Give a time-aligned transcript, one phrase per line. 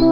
[0.00, 0.06] Sä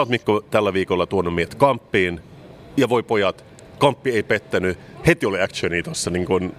[0.00, 2.20] oot Mikko tällä viikolla tuonut meidät kamppiin.
[2.76, 3.44] Ja voi pojat,
[3.78, 4.78] kamppi ei pettänyt.
[5.06, 6.52] Heti oli actioni tuossa niin kun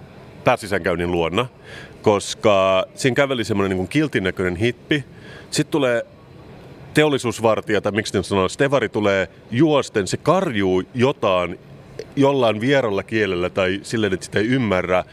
[0.44, 1.46] pääsisäänkäynnin luonna,
[2.04, 5.04] koska siinä käveli semmoinen niin kiltin näköinen hippi.
[5.50, 6.06] Sitten tulee
[6.94, 11.58] teollisuusvartija, tai miksi ne sanoo, Stevari tulee juosten, se karjuu jotain
[12.16, 15.04] jollain vieralla kielellä tai silleen, että sitä ei ymmärrä.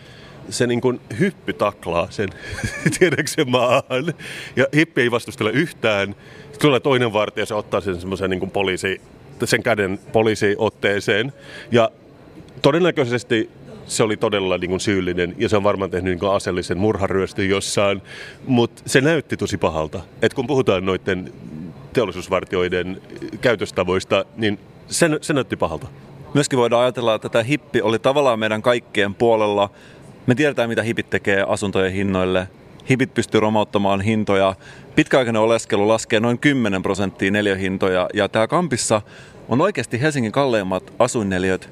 [0.50, 2.30] Se niin kuin hyppy taklaa sen,
[3.00, 4.14] tiedätkö maahan.
[4.56, 6.16] Ja hippi ei vastustele yhtään.
[6.42, 9.02] Sitten tulee toinen vartija, se ottaa sen semmoisen niin kuin poliisi,
[9.44, 11.34] sen käden poliisiotteeseen.
[11.72, 11.92] Ja
[12.62, 13.50] todennäköisesti
[13.86, 17.50] se oli todella niin kuin syyllinen ja se on varmaan tehnyt niin kuin aseellisen murharyöstön
[17.50, 18.02] jossain,
[18.48, 20.02] mutta se näytti tosi pahalta.
[20.22, 21.34] Et kun puhutaan noiden
[21.94, 23.02] teollisuusvartioiden
[23.42, 25.88] käytöstavoista, niin se, se näytti pahalta.
[26.34, 29.70] Myöskin voidaan ajatella, että tämä hippi oli tavallaan meidän kaikkien puolella.
[30.28, 32.48] Me tiedetään, mitä hipit tekee asuntojen hinnoille.
[32.90, 34.56] Hipit pystyy romauttamaan hintoja.
[34.96, 38.10] Pitkäaikainen oleskelu laskee noin 10 prosenttia neliöhintoja.
[38.14, 39.02] Ja tämä kampissa
[39.50, 41.70] on oikeasti Helsingin kalleimmat asuinneliöt.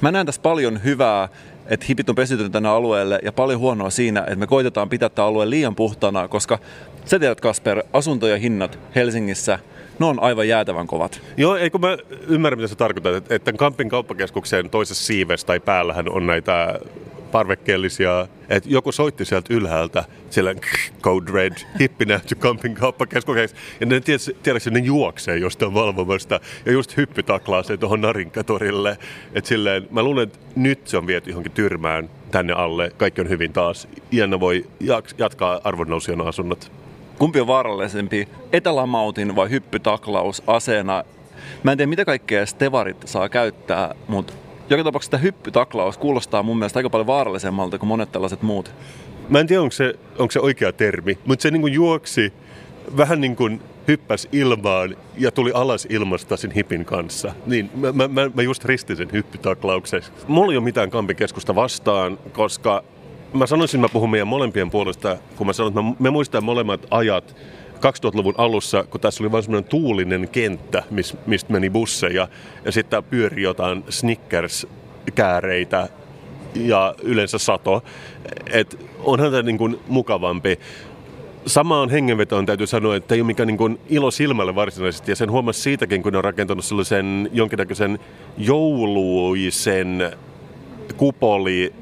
[0.00, 1.28] Mä näen tässä paljon hyvää,
[1.66, 5.28] että hipit on pesiytynyt tänne alueelle ja paljon huonoa siinä, että me koitetaan pitää tämä
[5.28, 6.58] alue liian puhtana, koska
[7.04, 9.58] sä tiedät Kasper, asuntojen hinnat Helsingissä,
[9.98, 11.20] ne on aivan jäätävän kovat.
[11.36, 11.96] Joo, eikö mä
[12.28, 16.78] ymmärrä, mitä sä tarkoitat, että, että Kampin kauppakeskuksen toisessa siivessä tai päällähän on näitä
[17.32, 20.54] parvekkeellisia, että joku soitti sieltä ylhäältä, siellä
[21.02, 26.96] Code Red, hippi nähty Kampin kauppakeskuksessa, ja ne tiedätkö, ne juoksee jostain valvomasta, ja just
[26.96, 28.98] hyppy taklaa se tuohon Narinkatorille,
[29.34, 33.28] että silleen, mä luulen, että nyt se on viety johonkin tyrmään tänne alle, kaikki on
[33.28, 34.66] hyvin taas, Iänä voi
[35.18, 36.72] jatkaa arvonnousijan asunnot.
[37.18, 41.04] Kumpi on vaarallisempi, etälamautin vai hyppytaklaus aseena?
[41.62, 44.32] Mä en tiedä, mitä kaikkea stevarit saa käyttää, mutta
[44.70, 48.74] joka tapauksessa tämä hyppytaklaus kuulostaa mun mielestä aika paljon vaarallisemmalta kuin monet tällaiset muut.
[49.28, 52.32] Mä en tiedä, onko se, onko se oikea termi, mutta se niin kuin juoksi
[52.96, 57.32] vähän niin kuin hyppäsi ilmaan ja tuli alas ilmasta sen hipin kanssa.
[57.46, 60.02] Niin, mä, mä, mä, just ristin sen hyppytaklauksen.
[60.28, 62.84] Mulla ei ole mitään kampikeskusta vastaan, koska
[63.32, 66.86] mä sanoisin, että mä puhun meidän molempien puolesta, kun mä sanon, että me muistamme molemmat
[66.90, 67.36] ajat
[67.80, 70.82] 2000-luvun alussa, kun tässä oli vain semmoinen tuulinen kenttä,
[71.26, 72.28] mistä meni busseja,
[72.64, 75.88] ja sitten pyöri jotain Snickers-kääreitä
[76.54, 77.84] ja yleensä sato.
[78.52, 80.58] Et onhan tämä niin kuin mukavampi.
[81.46, 85.60] Samaan hengenvetoon täytyy sanoa, että ei ole mikään niin ilo silmälle varsinaisesti, ja sen huomasi
[85.60, 87.98] siitäkin, kun ne on rakentanut sellaisen jonkinnäköisen
[88.38, 90.12] jouluisen
[90.96, 91.72] kupoli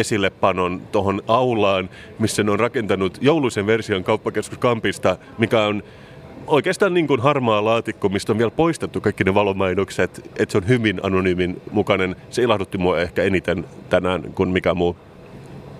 [0.00, 5.82] esillepanon tuohon aulaan, missä ne on rakentanut jouluisen version kauppakeskus Kampista, mikä on
[6.46, 10.68] oikeastaan niin kuin harmaa laatikko, mistä on vielä poistettu kaikki ne valomainokset, että se on
[10.68, 12.16] hyvin anonyymin mukainen.
[12.30, 14.96] Se ilahdutti mua ehkä eniten tänään kuin mikä muu.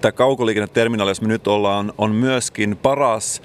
[0.01, 3.43] Tämä kaukoliikenneterminaali, jos me nyt ollaan, on myöskin paras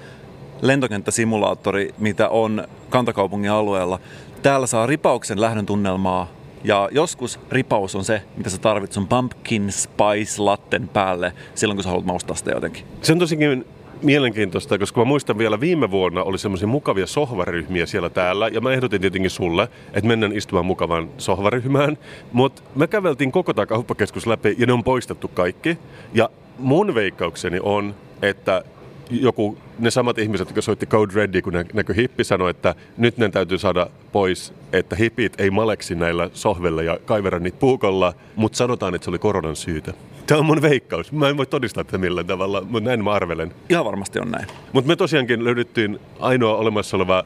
[0.62, 3.98] lentokenttäsimulaattori, mitä on kantakaupungin alueella.
[4.42, 9.72] Täällä saa ripauksen lähdön tunnelmaa ja joskus ripaus on se, mitä sä tarvitset sun pumpkin
[9.72, 12.84] spice latten päälle silloin, kun sä haluat maustaa sitä jotenkin.
[13.02, 13.64] Se on tosikin
[14.02, 18.72] mielenkiintoista, koska mä muistan vielä viime vuonna oli semmoisia mukavia sohvaryhmiä siellä täällä, ja mä
[18.72, 21.98] ehdotin tietenkin sulle, että mennään istumaan mukavan sohvaryhmään,
[22.32, 25.78] mutta me käveltiin koko tämä kauppakeskus läpi, ja ne on poistettu kaikki,
[26.14, 28.64] ja mun veikkaukseni on, että
[29.10, 33.28] joku, ne samat ihmiset, jotka soitti Code Reddy, kun näkö hippi, sanoi, että nyt ne
[33.28, 38.94] täytyy saada pois, että hippit ei maleksi näillä sohvella ja kaivera niitä puukolla, mutta sanotaan,
[38.94, 39.92] että se oli koronan syytä.
[40.26, 41.12] Tämä on mun veikkaus.
[41.12, 43.54] Mä en voi todistaa tätä millään tavalla, mutta näin mä arvelen.
[43.68, 44.46] Ihan varmasti on näin.
[44.72, 47.24] Mutta me tosiaankin löydettiin ainoa olemassa oleva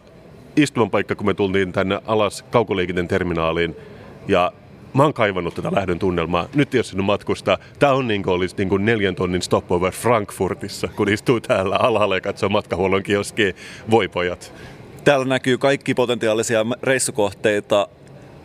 [0.57, 3.77] istumanpaikka, kun me tultiin tänne alas kaukoliikenteen terminaaliin.
[4.29, 4.53] Ja
[4.95, 6.49] mä oon kaivannut tätä lähdön tunnelmaa.
[6.55, 10.89] Nyt jos sinun matkusta, tämä on niin kuin olisi niin kuin neljän tonnin stopover Frankfurtissa,
[10.89, 13.55] kun istuu täällä alhaalla ja katsoo matkahuollon kioskiin.
[13.91, 14.53] Voi pojat.
[15.05, 17.89] Täällä näkyy kaikki potentiaalisia reissukohteita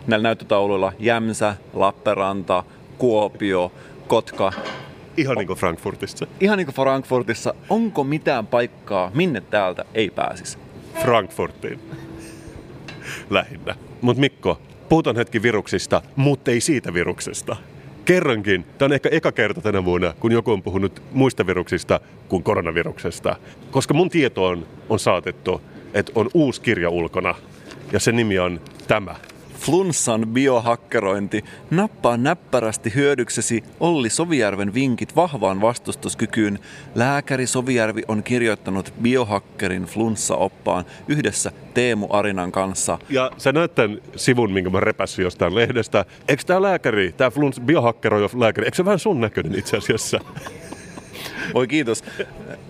[0.08, 0.94] näillä näyttötauluilla.
[1.00, 2.64] Jämsä, Lappeenranta,
[2.98, 3.72] Kuopio,
[4.08, 4.54] Kotka.
[5.18, 6.28] Ihan niin kuin Frankfurtissa.
[6.40, 7.54] Ihan niin kuin Frankfurtissa.
[7.70, 10.58] Onko mitään paikkaa, minne täältä ei pääsisi?
[11.02, 11.80] Frankfurtiin.
[13.30, 13.76] Lähinnä.
[14.02, 14.62] Mutta Mikko,
[14.92, 17.56] puhutaan hetki viruksista, mutta ei siitä viruksesta.
[18.06, 22.44] Kerrankin, tämä on ehkä eka kerta tänä vuonna, kun joku on puhunut muista viruksista kuin
[22.44, 23.36] koronaviruksesta.
[23.72, 25.62] Koska mun tietoon on saatettu,
[25.94, 27.36] että on uusi kirja ulkona,
[27.92, 29.16] ja se nimi on tämä,
[29.62, 31.44] Flunssan biohakkerointi.
[31.72, 36.60] Nappaa näppärästi hyödyksesi Olli Sovijärven vinkit vahvaan vastustuskykyyn.
[36.96, 43.00] Lääkäri Sovijärvi on kirjoittanut biohakkerin flunssa-oppaan yhdessä Teemu Arinan kanssa.
[43.10, 46.06] Ja sä näet tämän sivun, minkä mä repässin jostain lehdestä.
[46.28, 50.20] Eikö tää lääkäri, tää flunss, biohakkeroija lääkäri, eikö se vähän sun näköinen itse asiassa?
[51.54, 52.04] Oi kiitos.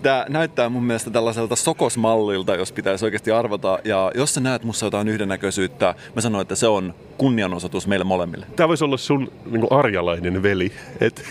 [0.02, 3.80] Tämä näyttää mun mielestä tällaiselta sokosmallilta, jos pitäisi oikeasti arvata.
[3.84, 8.46] Ja jos sä näet mussa jotain yhdennäköisyyttä, mä sanoin, että se on kunnianosoitus meille molemmille.
[8.56, 10.72] Tämä voisi olla sun niin arjalainen veli.
[11.02, 11.24] Et,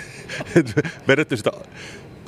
[0.56, 0.72] et
[1.08, 1.52] vedetty sitä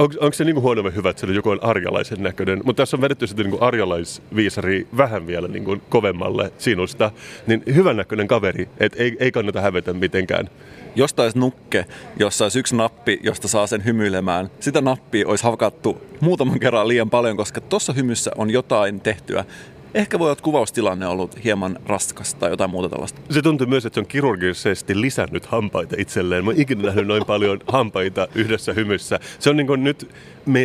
[0.02, 2.82] onko, onko se niin kuin huono vai hyvä, että se joku on arjalaisen näköinen, mutta
[2.82, 7.10] tässä on vedetty sitä niin arjalaisviisari vähän vielä niin kuin kovemmalle sinusta,
[7.46, 10.49] niin hyvän näköinen kaveri, että ei, ei kannata hävetä mitenkään.
[10.94, 11.87] Jos olisi nukke,
[12.19, 17.10] jossa olisi yksi nappi, josta saa sen hymyilemään, sitä nappia olisi hakattu muutaman kerran liian
[17.10, 19.44] paljon, koska tuossa hymyssä on jotain tehtyä,
[19.94, 23.21] Ehkä voi olla kuvaustilanne ollut hieman raskas tai jotain muuta tällaista.
[23.31, 26.44] Se tuntuu myös, että se on kirurgisesti lisännyt hampaita itselleen.
[26.44, 29.21] Mä oon ikinä nähnyt noin paljon hampaita yhdessä hymyssä.
[29.39, 30.11] Se on niin kuin nyt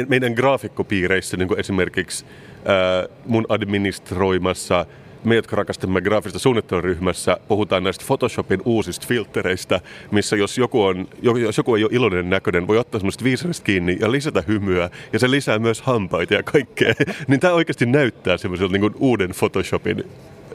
[0.08, 2.26] meidän graafikkopiireissä niin kuin esimerkiksi
[2.66, 4.86] ää, mun administroimassa
[5.28, 9.82] me, jotka rakastamme graafista suunnitteluryhmässä, puhutaan näistä Photoshopin uusista filtereistä,
[10.12, 13.98] missä jos joku, on, jos joku ei ole iloinen näköinen, voi ottaa semmoista viisarista kiinni
[14.00, 16.94] ja lisätä hymyä, ja se lisää myös hampaita ja kaikkea.
[17.28, 20.04] niin tämä oikeasti näyttää semmoiselta niin uuden Photoshopin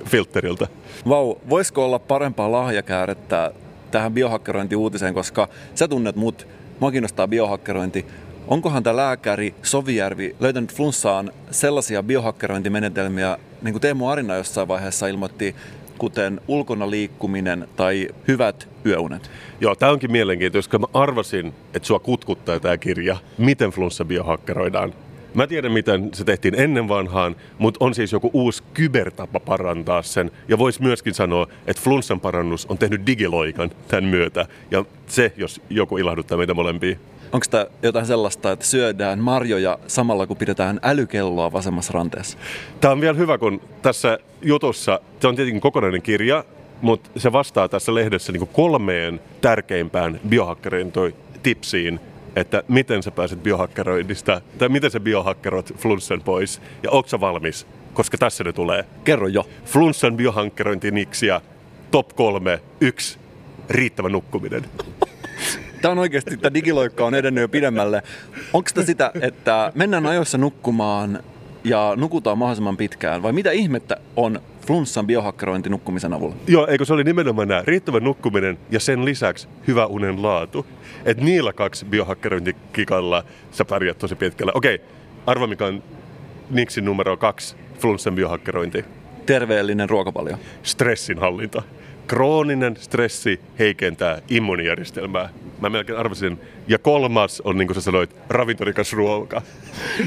[0.04, 0.66] filteriltä.
[1.08, 3.52] Vau, voisiko olla parempaa lahjakäärettä
[3.90, 6.46] tähän biohakkerointi-uutiseen, koska sä tunnet mut,
[6.80, 8.06] mua kiinnostaa biohakkerointi,
[8.48, 15.54] Onkohan tämä lääkäri Sovijärvi löytänyt flunssaan sellaisia biohakkerointimenetelmiä, niin kuin Teemu Arina jossain vaiheessa ilmoitti,
[15.98, 19.30] kuten ulkona liikkuminen tai hyvät yöunet?
[19.60, 24.94] Joo, tämä onkin mielenkiintoista, koska mä arvasin, että sua kutkuttaa tämä kirja, miten flunssa biohakkeroidaan.
[25.34, 30.30] Mä tiedän, miten se tehtiin ennen vanhaan, mutta on siis joku uusi kybertapa parantaa sen.
[30.48, 34.46] Ja voisi myöskin sanoa, että flunssan parannus on tehnyt digiloikan tämän myötä.
[34.70, 36.96] Ja se, jos joku ilahduttaa meitä molempia.
[37.32, 42.38] Onko tämä jotain sellaista, että syödään marjoja samalla kun pidetään älykelloa vasemmassa ranteessa?
[42.80, 46.44] Tämä on vielä hyvä, kun tässä jutussa, se on tietenkin kokonainen kirja,
[46.82, 50.20] mutta se vastaa tässä lehdessä niin kolmeen tärkeimpään
[51.42, 52.00] tipsiin,
[52.36, 58.18] että miten sä pääset biohakkeroinnista, tai miten sä biohakkeroit flunssan pois, ja onko valmis, koska
[58.18, 58.84] tässä ne tulee.
[59.04, 59.46] Kerro jo.
[59.64, 61.40] Flunssan biohakkerointiniksiä,
[61.90, 63.18] top kolme, yksi,
[63.70, 64.64] riittävä nukkuminen.
[65.82, 68.02] Tämä on oikeasti, tämä digiloikka on edennyt jo pidemmälle.
[68.52, 71.22] Onko sitä sitä, että mennään ajoissa nukkumaan
[71.64, 76.36] ja nukutaan mahdollisimman pitkään, vai mitä ihmettä on flunssan biohakkerointi nukkumisen avulla?
[76.46, 80.66] Joo, eikö se oli nimenomaan nämä, riittävä nukkuminen ja sen lisäksi hyvä unen laatu.
[81.04, 84.52] että niillä kaksi biohakkerointikikalla sä pärjät tosi pitkällä.
[84.54, 84.80] Okei,
[85.26, 85.82] arva mikä on
[86.50, 88.84] Nixin numero kaksi flunssan biohakkerointi.
[89.26, 90.36] Terveellinen ruokavalio.
[90.62, 91.62] Stressin hallinta
[92.06, 95.28] krooninen stressi heikentää immuunijärjestelmää.
[95.60, 96.40] Mä melkein arvasin.
[96.68, 99.42] Ja kolmas on, niin kuin sä sanoit, ravintorikas ruoka.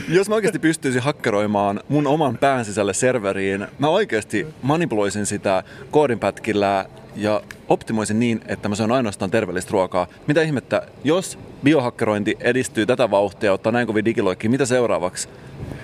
[0.10, 6.86] Jos mä oikeasti pystyisin hakkeroimaan mun oman pään sisälle serveriin, mä oikeasti manipuloisin sitä koodinpätkillä
[7.16, 10.08] ja optimoisin niin, että mä syön ainoastaan terveellistä ruokaa.
[10.28, 15.30] Mitä ihmettä, jos biohakkerointi edistyy tätä vauhtia, ottaa näin kovin digiloikki, mitä seuraavaksi?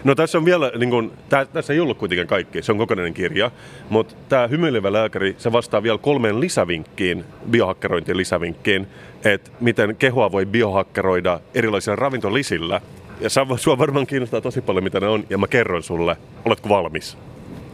[0.03, 3.13] No tässä on vielä, niin kun, tää, tässä ei ollut kuitenkaan kaikki, se on kokonainen
[3.13, 3.51] kirja,
[3.89, 8.87] mutta tämä hymyilevä lääkäri, se vastaa vielä kolmeen lisävinkkiin, biohakkerointien lisävinkkiin,
[9.25, 12.81] että miten kehoa voi biohakkeroida erilaisilla ravintolisillä.
[13.19, 16.17] Ja sua varmaan kiinnostaa tosi paljon, mitä ne on, ja mä kerron sulle.
[16.45, 17.17] Oletko valmis?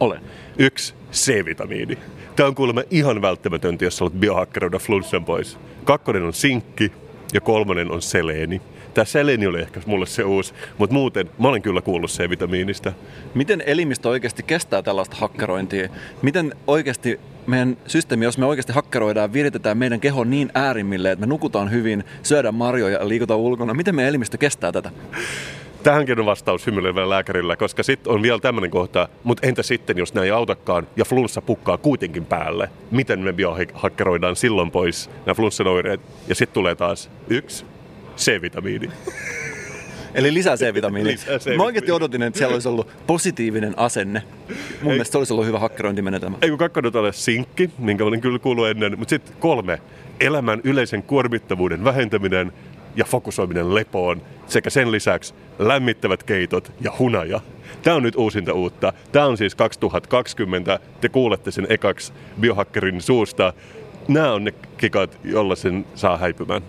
[0.00, 0.20] Olen.
[0.58, 1.98] Yksi, C-vitamiini.
[2.36, 5.58] Tämä on kuulemma ihan välttämätöntä, jos haluat biohakkeroida flunssan pois.
[5.84, 6.92] Kakkonen on sinkki
[7.34, 8.60] ja kolmonen on seleeni.
[8.94, 12.92] Tämä seleni oli ehkä mulle se uusi, mutta muuten mä olen kyllä kuullut C-vitamiinista.
[13.34, 15.88] Miten elimistö oikeasti kestää tällaista hakkerointia?
[16.22, 21.26] Miten oikeasti meidän systeemi, jos me oikeasti hakkeroidaan, viritetään meidän keho niin äärimmille, että me
[21.26, 24.90] nukutaan hyvin, syödään marjoja ja liikutaan ulkona, miten meidän elimistö kestää tätä?
[25.82, 30.14] Tähänkin on vastaus hymyilevällä lääkärillä, koska sitten on vielä tämmöinen kohta, mutta entä sitten, jos
[30.14, 32.70] näin ei autakaan ja flunssa pukkaa kuitenkin päälle?
[32.90, 36.00] Miten me biohakkeroidaan silloin pois nämä flunssan oireet?
[36.28, 37.64] Ja sitten tulee taas yksi,
[38.18, 38.90] C-vitamiini.
[40.14, 41.10] Eli lisää C-vitamiini.
[41.10, 41.56] lisää C-vitamiini.
[41.56, 44.22] Mä oikeasti odotin, että siellä olisi ollut positiivinen asenne.
[44.48, 44.82] Mun Ei.
[44.82, 46.36] mielestä se olisi ollut hyvä hakkerointimenetelmä.
[46.42, 48.98] Ei kun kakkonen ole sinkki, minkä olin kyllä kuullut ennen.
[48.98, 49.78] Mutta sitten kolme.
[50.20, 52.52] Elämän yleisen kuormittavuuden vähentäminen
[52.96, 57.40] ja fokusoiminen lepoon sekä sen lisäksi lämmittävät keitot ja hunaja.
[57.82, 58.92] Tämä on nyt uusinta uutta.
[59.12, 60.80] Tämä on siis 2020.
[61.00, 63.52] Te kuulette sen ekaksi biohakkerin suusta.
[64.08, 66.62] Nämä on ne kikat, jolla sen saa häipymään.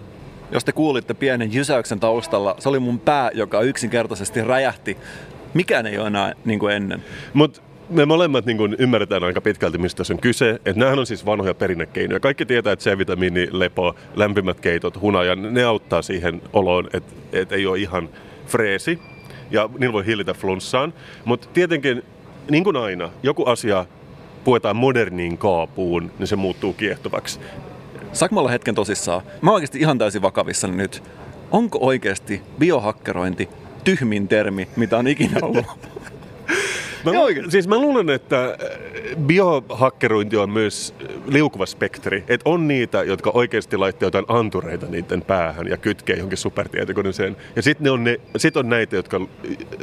[0.51, 4.97] Jos te kuulitte pienen jysäyksen taustalla, se oli mun pää, joka yksinkertaisesti räjähti.
[5.53, 7.03] Mikään ei ole enää niin kuin ennen.
[7.33, 10.49] Mutta me molemmat niin kuin ymmärretään aika pitkälti, mistä tässä on kyse.
[10.49, 12.19] Että nämähän on siis vanhoja perinnekeinoja.
[12.19, 17.65] Kaikki tietää, että C-vitamiini, lepo, lämpimät keitot, hunaja, ne auttaa siihen oloon, että, että ei
[17.65, 18.09] ole ihan
[18.47, 18.99] freesi.
[19.51, 20.93] Ja niillä voi hillitä flunssaan.
[21.25, 22.03] Mutta tietenkin,
[22.51, 23.85] niin kuin aina, joku asia
[24.43, 27.39] puetaan moderniin kaapuun, niin se muuttuu kiehtovaksi.
[28.13, 29.21] Saanko olla hetken tosissaan?
[29.41, 31.03] Mä oon oikeasti ihan täysin vakavissani nyt.
[31.51, 33.49] Onko oikeasti biohakkerointi
[33.83, 35.65] tyhmin termi, mitä on ikinä ollut?
[37.05, 38.55] Mä, lu- siis mä luulen, että äh,
[39.25, 40.93] biohakkerointi on myös
[41.25, 42.23] liukuva spektri.
[42.27, 47.37] Että on niitä, jotka oikeasti laittaa jotain antureita niiden päähän ja kytkee johonkin supertietokoneeseen.
[47.55, 49.21] Ja sitten on, ne, sit on näitä, jotka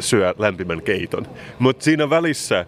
[0.00, 1.26] syö lämpimän keiton.
[1.59, 2.66] Mutta siinä välissä,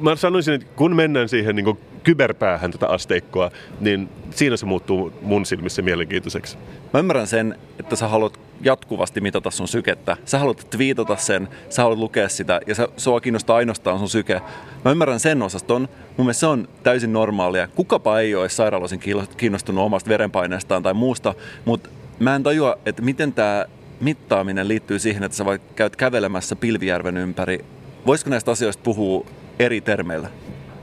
[0.00, 5.46] mä sanoisin, että kun mennään siihen niin kyberpäähän tätä asteikkoa, niin siinä se muuttuu mun
[5.46, 6.58] silmissä mielenkiintoiseksi.
[6.92, 10.16] Mä ymmärrän sen, että sä haluat jatkuvasti mitata sun sykettä.
[10.24, 14.40] Sä haluat twiitata sen, sä haluat lukea sitä ja sä, sua kiinnostaa ainoastaan sun syke.
[14.84, 15.88] Mä ymmärrän sen osaston.
[16.16, 17.68] Mun mielestä se on täysin normaalia.
[17.68, 19.00] Kukapa ei ole sairaaloisin
[19.36, 21.34] kiinnostunut omasta verenpaineestaan tai muusta,
[21.64, 23.66] mutta mä en tajua, että miten tämä
[24.00, 27.64] mittaaminen liittyy siihen, että sä vaikka käyt kävelemässä Pilvijärven ympäri.
[28.06, 29.26] Voisiko näistä asioista puhua
[29.64, 30.28] eri termeillä?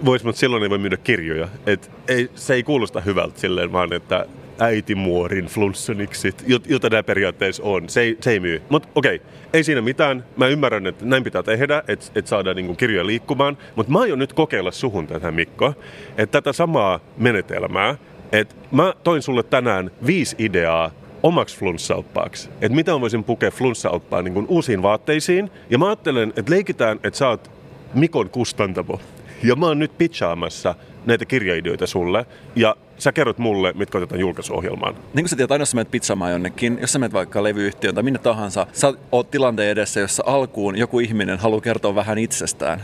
[0.05, 1.48] Vois, mutta silloin ei voi myydä kirjoja.
[1.65, 4.25] Et ei, se ei kuulosta hyvältä silleen, vaan että
[4.59, 7.89] äitimuorin flunssoniksit, jota nämä periaatteessa on.
[7.89, 8.62] Se ei, se ei myy.
[8.69, 10.25] Mutta okei, okay, ei siinä mitään.
[10.38, 13.57] Mä ymmärrän, että näin pitää tehdä, että et saadaan niinku kirjoja liikkumaan.
[13.75, 15.74] Mutta mä aion nyt kokeilla suhun tätä, Mikko,
[16.17, 17.95] että tätä samaa menetelmää,
[18.31, 20.91] että mä toin sulle tänään viisi ideaa
[21.24, 22.50] omaksi flunssaoppaaksi.
[22.50, 25.51] Että mitä mä voisin pukea flunssaoppaan niin uusiin vaatteisiin.
[25.69, 27.58] Ja mä ajattelen, että leikitään, että sä oot
[27.93, 29.00] Mikon kustantamo.
[29.43, 32.25] Ja mä oon nyt pitchaamassa näitä kirjaideoita sulle.
[32.55, 34.93] Ja sä kerrot mulle, mitkä otetaan julkaisuohjelmaan.
[34.93, 37.95] Niin kuin sä tiedät, aina jos sä menet pizzaamaan jonnekin, jos sä menet vaikka levyyhtiön
[37.95, 42.81] tai minne tahansa, sä oot tilanteen edessä, jossa alkuun joku ihminen haluaa kertoa vähän itsestään.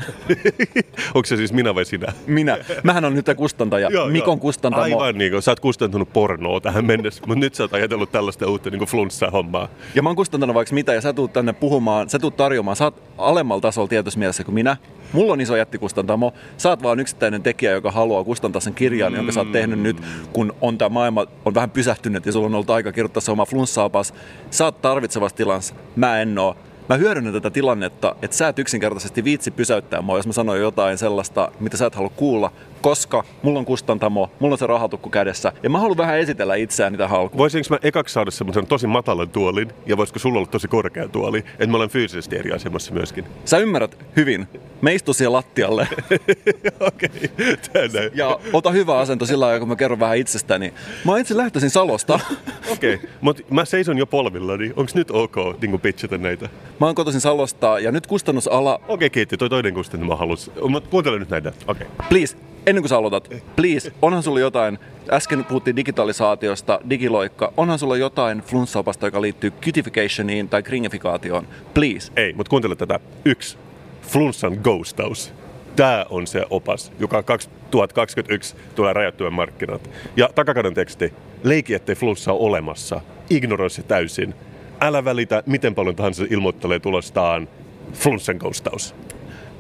[1.16, 2.14] Onko se siis minä vai sinä?
[2.28, 2.58] Minä.
[2.84, 4.38] Mähän on nyt kustantaja, joo, Mikon joo.
[4.38, 4.84] kustantamo.
[4.84, 8.48] Aivan niin kuin, sä oot kustantanut pornoa tähän mennessä, mutta nyt sä oot ajatellut tällaista
[8.48, 9.70] uutta niin flunssa-hommaa.
[9.96, 12.84] Ja mä oon kustantanut vaikka mitä, ja sä tuut tänne puhumaan, sä tuut tarjoamaan, sä
[12.84, 14.78] oot alemmalla tasolla tietyssä mielessä kuin minä.
[15.14, 19.18] Mulla on iso jättikustantamo, sä oot vaan yksittäinen tekijä, joka haluaa kustantaa sen kirjan, mm.
[19.18, 19.98] jonka sä oot tehnyt nyt
[20.34, 23.46] kun on tämä maailma on vähän pysähtynyt ja sulla on ollut aika kirjoittaa se oma
[23.46, 24.14] flunssaapas,
[24.52, 26.58] sä oot tarvitsevassa tilassa, mä en oo.
[26.90, 30.98] Mä hyödynnän tätä tilannetta, että sä et yksinkertaisesti viitsi pysäyttää mua, jos mä sanon jotain
[30.98, 32.52] sellaista, mitä sä et halua kuulla,
[32.86, 36.98] koska mulla on kustantamo, mulla on se rahatukku kädessä ja mä haluan vähän esitellä itseään
[36.98, 37.38] tähän alkuun.
[37.38, 41.38] Voisinko mä ekaksi saada semmoisen tosi matalan tuolin ja voisiko sulla olla tosi korkea tuoli,
[41.38, 43.26] että mä olen fyysisesti eri asemassa myöskin?
[43.46, 44.48] Sä ymmärrät hyvin.
[44.82, 45.88] Me istu siellä lattialle.
[46.80, 47.10] Okei,
[47.44, 48.10] okay.
[48.14, 50.74] Ja ota hyvä asento sillä lailla, kun mä kerron vähän itsestäni.
[51.06, 52.20] Mä itse lähtöisin Salosta.
[52.74, 53.10] Okei, okay.
[53.22, 54.74] mutta mä seison jo polvillani.
[54.76, 56.50] Onko nyt ok niin pitchata näitä?
[56.80, 58.76] Mä oon kotoisin Salosta ja nyt kustannusala...
[58.76, 59.38] Okei, okay, kiitti.
[59.38, 60.52] Toi toinen kustannus mä halus.
[60.70, 61.54] Mutta kuuntele nyt näitä.
[61.68, 61.88] Okei.
[61.88, 62.08] Okay.
[62.10, 64.80] Please, ennen kuin sä aloitat, please, onhan sulla jotain,
[65.12, 72.12] äsken puhuttiin digitalisaatiosta, digiloikka, onhan sulla jotain flunssaopasta, joka liittyy cutifficationiin tai kringifikaatioon, please.
[72.16, 73.00] Ei, mutta kuuntele tätä.
[73.26, 73.58] Yksi,
[74.02, 75.34] flunssan ghostaus.
[75.76, 79.90] Tämä on se opas, joka 2021 tulee rajattujen markkinat.
[80.18, 84.34] Ja takakaden teksti, leiki ettei flunssa ole olemassa, ignoroi se täysin.
[84.82, 87.48] Älä välitä, miten paljon tahansa ilmoittelee tulostaan,
[87.94, 88.96] flunssan ghostaus.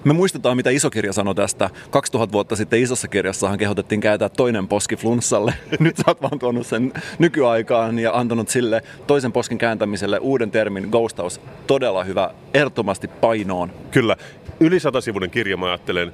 [0.05, 1.69] Me muistetaan, mitä iso kirja sanoi tästä.
[1.89, 5.53] 2000 vuotta sitten isossa kirjassahan kehotettiin kääntää toinen poski flunssalle.
[5.79, 10.87] Nyt sä oot vaan tuonut sen nykyaikaan ja antanut sille toisen poskin kääntämiselle uuden termin
[10.91, 11.41] ghostaus.
[11.67, 13.71] Todella hyvä, ehdottomasti painoon.
[13.91, 14.15] Kyllä,
[14.59, 16.13] yli satasivuinen kirja mä ajattelen.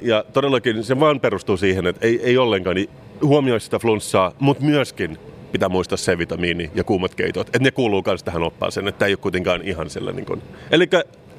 [0.00, 2.90] Ja todellakin se vaan perustuu siihen, että ei, ei ollenkaan niin
[3.22, 5.18] huomioi sitä flunssaa, mutta myöskin
[5.52, 7.46] pitää muistaa C-vitamiini ja kuumat keitot.
[7.46, 10.24] Että ne kuuluu myös tähän oppaaseen, että tämä ei ole kuitenkaan ihan sellainen.
[10.28, 10.42] Niin.
[10.70, 10.88] Eli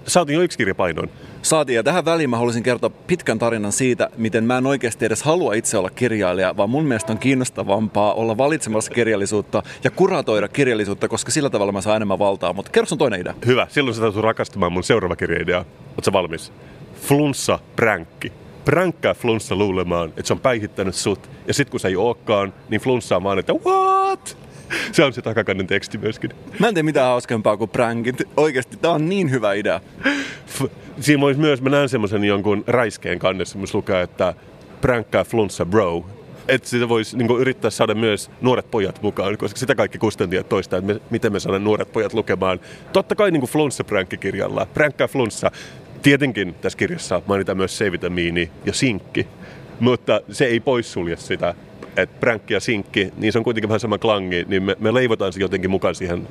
[0.07, 1.09] saatiin jo yksi kirja painoon.
[1.41, 5.23] Saatiin ja tähän väliin mä haluaisin kertoa pitkän tarinan siitä, miten mä en oikeasti edes
[5.23, 11.07] halua itse olla kirjailija, vaan mun mielestä on kiinnostavampaa olla valitsemassa kirjallisuutta ja kuratoida kirjallisuutta,
[11.07, 12.53] koska sillä tavalla mä saan enemmän valtaa.
[12.53, 13.33] Mutta kerro sun toinen idea.
[13.45, 15.65] Hyvä, silloin sä täytyy rakastamaan mun seuraava kirjaidea.
[15.91, 16.51] Oletko valmis?
[17.01, 18.31] Flunssa pränkki.
[18.65, 21.29] Pränkkää flunssa luulemaan, että se on päihittänyt sut.
[21.47, 24.37] Ja sit kun se ei ookaan, niin flunssa on vaan, että what?
[24.91, 26.31] se on se takakannen teksti myöskin.
[26.59, 28.15] Mä en tee mitään hauskempaa kuin prankit.
[28.37, 29.81] Oikeasti, tää on niin hyvä idea.
[30.99, 34.33] Siinä voisi myös, mä näen semmoisen jonkun räiskeen kannessa, missä lukee, että
[34.81, 36.05] pränkkää flunssa bro.
[36.47, 40.79] Että sitä voisi niin yrittää saada myös nuoret pojat mukaan, koska sitä kaikki kustantijat toistaa,
[40.79, 42.59] että me, miten me saadaan nuoret pojat lukemaan.
[42.93, 44.67] Totta kai niin flunssa-pränkkikirjalla.
[44.73, 45.51] Pränkkää flunssa.
[46.01, 49.27] Tietenkin tässä kirjassa mainitaan myös C-vitamiini ja sinkki,
[49.79, 51.53] mutta se ei poissulje sitä
[51.97, 55.33] että pränkki ja sinkki, niin se on kuitenkin vähän sama klangi, niin me, me leivotaan
[55.33, 56.27] se jotenkin mukaan siihen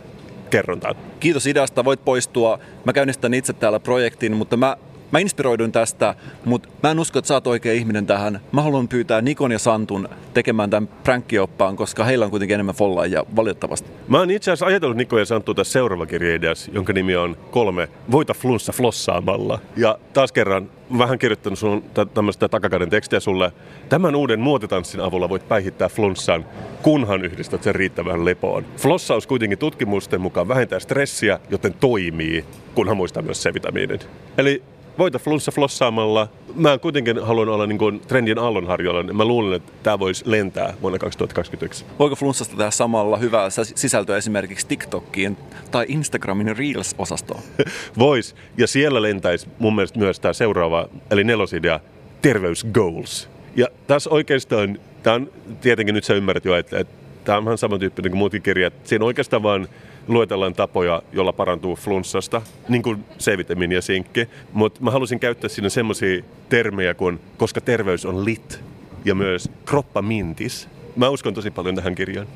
[0.50, 0.94] kerrontaan.
[1.20, 2.58] Kiitos ideasta, voit poistua.
[2.84, 4.76] Mä käynnistän itse täällä projektin, mutta mä
[5.12, 6.14] mä inspiroiduin tästä,
[6.44, 8.40] mutta mä en usko, että sä oot oikea ihminen tähän.
[8.52, 13.24] Mä haluan pyytää Nikon ja Santun tekemään tämän prankkioppaan, koska heillä on kuitenkin enemmän follaajia
[13.36, 13.90] valitettavasti.
[14.08, 17.88] Mä oon itse asiassa ajatellut Niko ja Santtu tässä seuraava kirjaideas, jonka nimi on kolme
[18.10, 19.58] Voita flunssa flossaamalla.
[19.76, 23.52] Ja taas kerran vähän kirjoittanut sun tämmöistä takakäden tekstiä sulle.
[23.88, 26.44] Tämän uuden muotitanssin avulla voit päihittää flunssan,
[26.82, 28.64] kunhan yhdistät sen riittävän lepoon.
[28.76, 34.08] Flossaus kuitenkin tutkimusten mukaan vähentää stressiä, joten toimii, kunhan muistaa myös C-vitamiinit.
[34.38, 34.62] Eli
[34.98, 36.28] voita flunssa flossaamalla.
[36.54, 39.02] Mä kuitenkin haluan olla niin kuin trendin aallonharjoilla.
[39.02, 41.84] Niin mä luulen, että tämä voisi lentää vuonna 2021.
[41.98, 45.36] Voiko flunssasta tehdä samalla hyvää sisältöä esimerkiksi TikTokiin
[45.70, 47.40] tai Instagramin Reels-osastoon?
[47.98, 48.36] Vois.
[48.56, 51.80] Ja siellä lentäisi mun mielestä myös tämä seuraava, eli nelosidea,
[52.22, 53.28] terveysgoals.
[53.56, 55.30] Ja tässä oikeastaan, tämä on
[55.60, 56.94] tietenkin nyt sä ymmärrät jo, että, että
[57.24, 58.74] tämä on vähän samantyyppinen kuin muutkin kirjat.
[58.84, 59.68] Siinä oikeastaan vaan
[60.10, 64.28] luetellaan tapoja, jolla parantuu flunssasta, niin kuin C-vitamiini ja sinkki.
[64.52, 68.60] Mutta mä halusin käyttää siinä semmoisia termejä kuin, koska terveys on lit
[69.04, 70.68] ja myös kroppa mintis.
[70.96, 72.26] Mä uskon tosi paljon tähän kirjaan.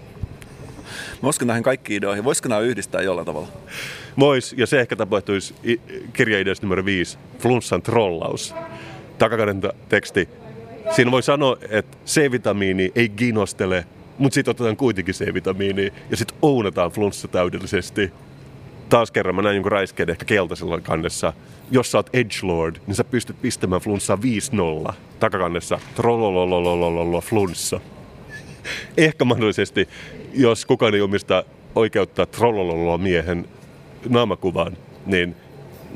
[1.23, 2.25] Mä uskon näihin kaikkiin ideoihin.
[2.25, 3.49] Voisiko nämä yhdistää jollain tavalla?
[4.19, 5.54] Vois, ja se ehkä tapahtuisi
[6.12, 8.54] kirjaideassa numero 5, flunssan trollaus.
[9.19, 10.28] Takakauden teksti.
[10.90, 13.87] Siinä voi sanoa, että C-vitamiini ei ginostele
[14.18, 18.12] mutta sitten otetaan kuitenkin C-vitamiinia ja sitten ounataan flunssa täydellisesti.
[18.88, 21.33] Taas kerran mä näin jonkun räiskeen ehkä keltaisella kannessa.
[21.71, 24.18] Jos sä oot edgelord, niin sä pystyt pistämään flunssaa
[24.88, 25.78] 5-0 takakannessa.
[25.94, 27.80] Trollololololololo flunssa.
[28.97, 29.88] Ehkä mahdollisesti,
[30.35, 31.44] jos kukaan ei omista
[31.75, 33.49] oikeutta trollololo miehen
[34.09, 35.37] naamakuvaan, niin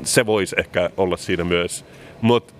[0.03, 1.85] se voisi ehkä olla siinä myös.
[2.21, 2.53] Mutta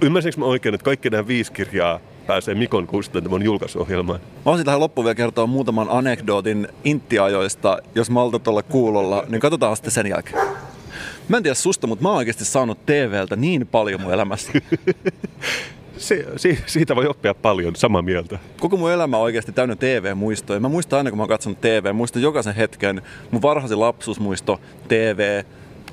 [0.00, 4.20] ymmärsinkö mä oikein, että kaikki nämä viisi kirjaa pääsee Mikon kustantamon julkaisuohjelmaan.
[4.20, 9.76] Mä voisin tähän loppuun vielä kertoa muutaman anekdootin inttiajoista, jos maltat olla kuulolla, niin katsotaan
[9.76, 10.48] sitten sen jälkeen.
[11.28, 14.52] Mä en tiedä susta, mutta mä oon oikeasti saanut TVltä niin paljon mun elämässä.
[15.98, 18.38] Se, si, siitä voi oppia paljon, samaa mieltä.
[18.60, 20.60] Koko mun elämä on oikeasti täynnä TV-muistoja.
[20.60, 23.02] Mä muistan aina, kun mä oon katsonut TV, muistan jokaisen hetken.
[23.30, 25.42] Mun varhaisin lapsuusmuisto, TV,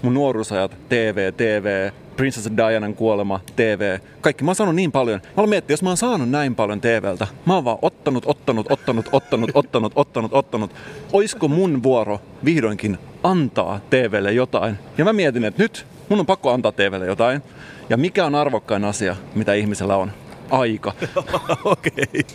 [0.01, 4.43] mun nuoruusajat, TV, TV, Princess Dianan kuolema, TV, kaikki.
[4.43, 5.22] Mä oon saanut niin paljon.
[5.24, 8.68] Mä olen miettinyt, jos mä oon saanut näin paljon TVltä, mä oon vaan ottanut, ottanut,
[8.72, 10.72] ottanut, ottanut, ottanut, ottanut, ottanut.
[11.13, 14.75] Oisko mun vuoro vihdoinkin antaa TVlle jotain?
[14.98, 17.42] Ja mä mietin, että nyt mun on pakko antaa TVlle jotain.
[17.89, 20.11] Ja mikä on arvokkain asia, mitä ihmisellä on?
[20.50, 20.94] Aika.
[21.64, 22.25] Okei.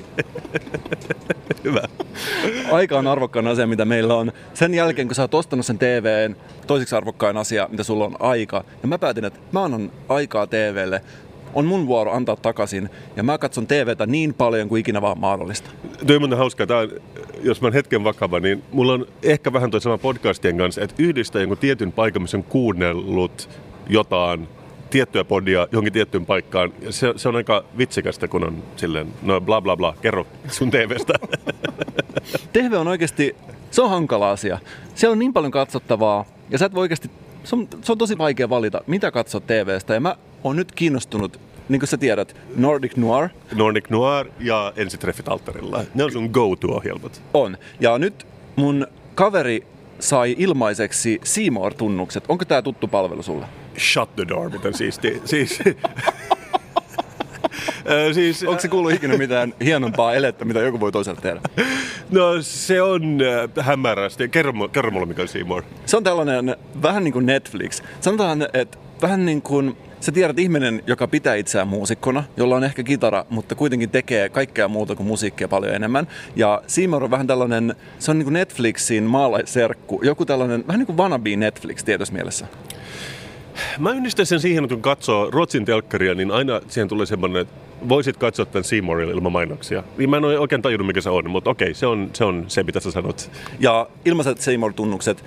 [1.65, 1.83] Hyvä.
[2.73, 4.33] Aika on arvokkain asia, mitä meillä on.
[4.55, 8.65] Sen jälkeen, kun sä oot ostanut sen TVn, toiseksi arvokkain asia, mitä sulla on aika.
[8.83, 11.03] Ja mä päätin, että mä annan aikaa TVlle.
[11.55, 12.91] On mun vuoro antaa takaisin.
[13.17, 15.71] Ja mä katson TVtä niin paljon kuin ikinä vaan mahdollista.
[16.07, 16.67] Tuo on hauskaa.
[16.67, 16.91] Tää on,
[17.43, 20.95] jos mä oon hetken vakava, niin mulla on ehkä vähän toi sama podcastien kanssa, että
[20.99, 23.49] yhdistää jonkun tietyn paikan, missä on kuunnellut
[23.89, 24.49] jotain
[24.91, 26.73] tiettyä podia johonkin tiettyyn paikkaan.
[26.91, 31.15] Se, se on aika vitsikästä, kun on silleen, no bla bla bla, kerro sun TVstä.
[32.53, 33.37] TV on oikeasti,
[33.71, 34.59] se on hankala asia.
[34.95, 37.11] Siellä on niin paljon katsottavaa, ja sä et voi oikeasti,
[37.45, 39.95] se on, se on tosi vaikea valita, mitä katsot TVstä.
[39.95, 43.29] Ja mä oon nyt kiinnostunut niin kuin sä tiedät, Nordic Noir.
[43.55, 45.85] Nordic Noir ja Ensitreffit alttarilla.
[45.95, 47.23] Ne on sun go-to-ohjelmat.
[47.35, 47.59] On.
[47.81, 48.27] Ja nyt
[48.57, 49.67] mun kaveri
[50.01, 52.25] sai ilmaiseksi Seymour-tunnukset.
[52.29, 53.47] Onko tämä tuttu palvelu sulle?
[53.79, 55.23] Shut the door, miten siisti.
[55.25, 55.59] Siis,
[58.15, 61.41] siis, Onko se kuullut ikinä mitään hienompaa elettä, mitä joku voi toisaalta tehdä?
[62.11, 63.19] No se on
[63.57, 64.29] äh, hämärästi.
[64.29, 65.63] Kerro, kerro mulle, mikä on Seymour.
[65.87, 67.83] Se on tällainen vähän niin kuin Netflix.
[68.01, 72.83] Sanotaan, että vähän niin kuin Sä tiedät ihminen, joka pitää itseään muusikkona, jolla on ehkä
[72.83, 76.09] kitara, mutta kuitenkin tekee kaikkea muuta kuin musiikkia paljon enemmän.
[76.37, 80.87] Ja Seymour on vähän tällainen, se on niin kuin Netflixin maalaisserkku, joku tällainen, vähän niin
[80.87, 82.47] kuin wannabe Netflix tietyssä mielessä.
[83.79, 87.55] Mä yhdistän sen siihen, että kun katsoo Ruotsin telkkaria, niin aina siihen tulee semmoinen, että
[87.89, 89.83] voisit katsoa tämän Seymourilla ilman mainoksia.
[89.99, 92.45] Niin mä en ole oikein tajunnut, mikä se on, mutta okei, se on se, on
[92.49, 93.31] se mitä sä sanot.
[93.61, 95.25] Ja ilmaiset Seymour-tunnukset,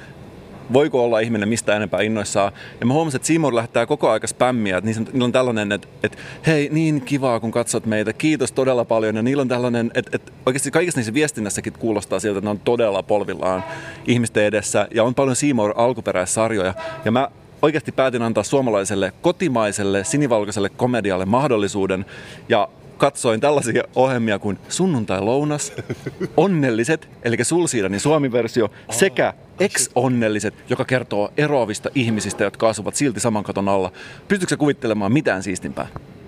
[0.74, 2.52] voiko olla ihminen mistä enempää innoissaan.
[2.80, 6.18] Ja mä huomasin, että Seymour lähettää koko aika spämmiä, että niillä on tällainen, että, että
[6.48, 9.16] hei, niin kivaa kun katsot meitä, kiitos todella paljon.
[9.16, 12.60] Ja niillä on tällainen, että, että oikeasti kaikissa niissä viestinnässäkin kuulostaa siltä, että ne on
[12.60, 13.64] todella polvillaan
[14.06, 14.88] ihmisten edessä.
[14.94, 16.74] Ja on paljon Seymour alkuperäissarjoja.
[17.06, 17.30] Ja mä
[17.64, 22.06] oikeasti päätin antaa suomalaiselle kotimaiselle sinivalkoiselle komedialle mahdollisuuden
[22.50, 25.74] ja katsoin tällaisia ohjelmia kuin Sunnuntai-lounas,
[26.38, 33.70] Onnelliset, eli Sulsiidanin suomi-versio, sekä Ex-onnelliset, joka kertoo eroavista ihmisistä, jotka asuvat silti saman katon
[33.70, 33.92] alla.
[34.28, 35.88] Pystytkö kuvittelemaan mitään siistimpää?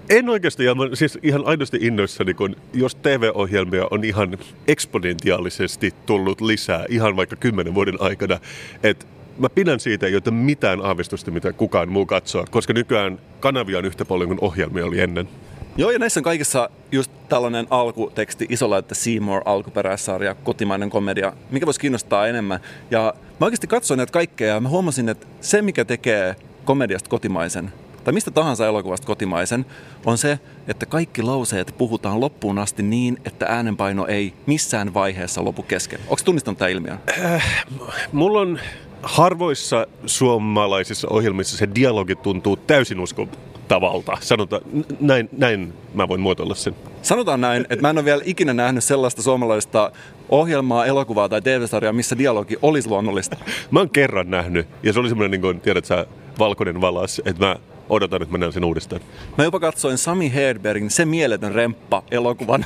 [0.10, 6.42] En oikeasti, ja mä siis ihan aidosti innoissani, kun jos TV-ohjelmia on ihan eksponentiaalisesti tullut
[6.42, 8.40] lisää, ihan vaikka kymmenen vuoden aikana,
[8.84, 9.06] että
[9.40, 13.86] mä pidän siitä, ei ole mitään aavistusta, mitä kukaan muu katsoo, koska nykyään kanavia on
[13.86, 15.30] yhtä paljon kuin ohjelmia oli ennen.
[15.78, 21.66] Joo, ja näissä on kaikissa just tällainen alkuteksti, isolla, että Seymour, alkuperäissarja, kotimainen komedia, mikä
[21.66, 22.60] voisi kiinnostaa enemmän.
[22.92, 27.72] Ja mä oikeasti katsoin näitä kaikkea ja mä huomasin, että se, mikä tekee komediasta kotimaisen,
[28.04, 29.66] tai mistä tahansa elokuvasta kotimaisen,
[30.06, 35.64] on se, että kaikki lauseet puhutaan loppuun asti niin, että äänenpaino ei missään vaiheessa lopu
[35.64, 36.00] kesken.
[36.00, 36.98] Onko tunnistanut tämä ilmiö?
[37.24, 37.64] Äh,
[38.12, 38.60] mulla on
[39.06, 44.18] harvoissa suomalaisissa ohjelmissa se dialogi tuntuu täysin uskottavalta.
[44.22, 44.62] Sanotaan,
[45.00, 46.76] näin, näin mä voin muotoilla sen.
[47.02, 49.92] Sanotaan näin, että mä en ole vielä ikinä nähnyt sellaista suomalaista
[50.30, 53.38] ohjelmaa, elokuvaa tai TV-sarjaa, missä dialogi olisi luonnollista.
[53.72, 56.06] Mä oon kerran nähnyt, ja se oli semmoinen, niin kuin, tiedät sä,
[56.40, 57.56] valkoinen valas, että mä
[57.90, 59.02] odotan, että mä näen sen uudestaan.
[59.38, 62.66] Mä jopa katsoin Sami Hedbergin Se mieletön remppa elokuvan.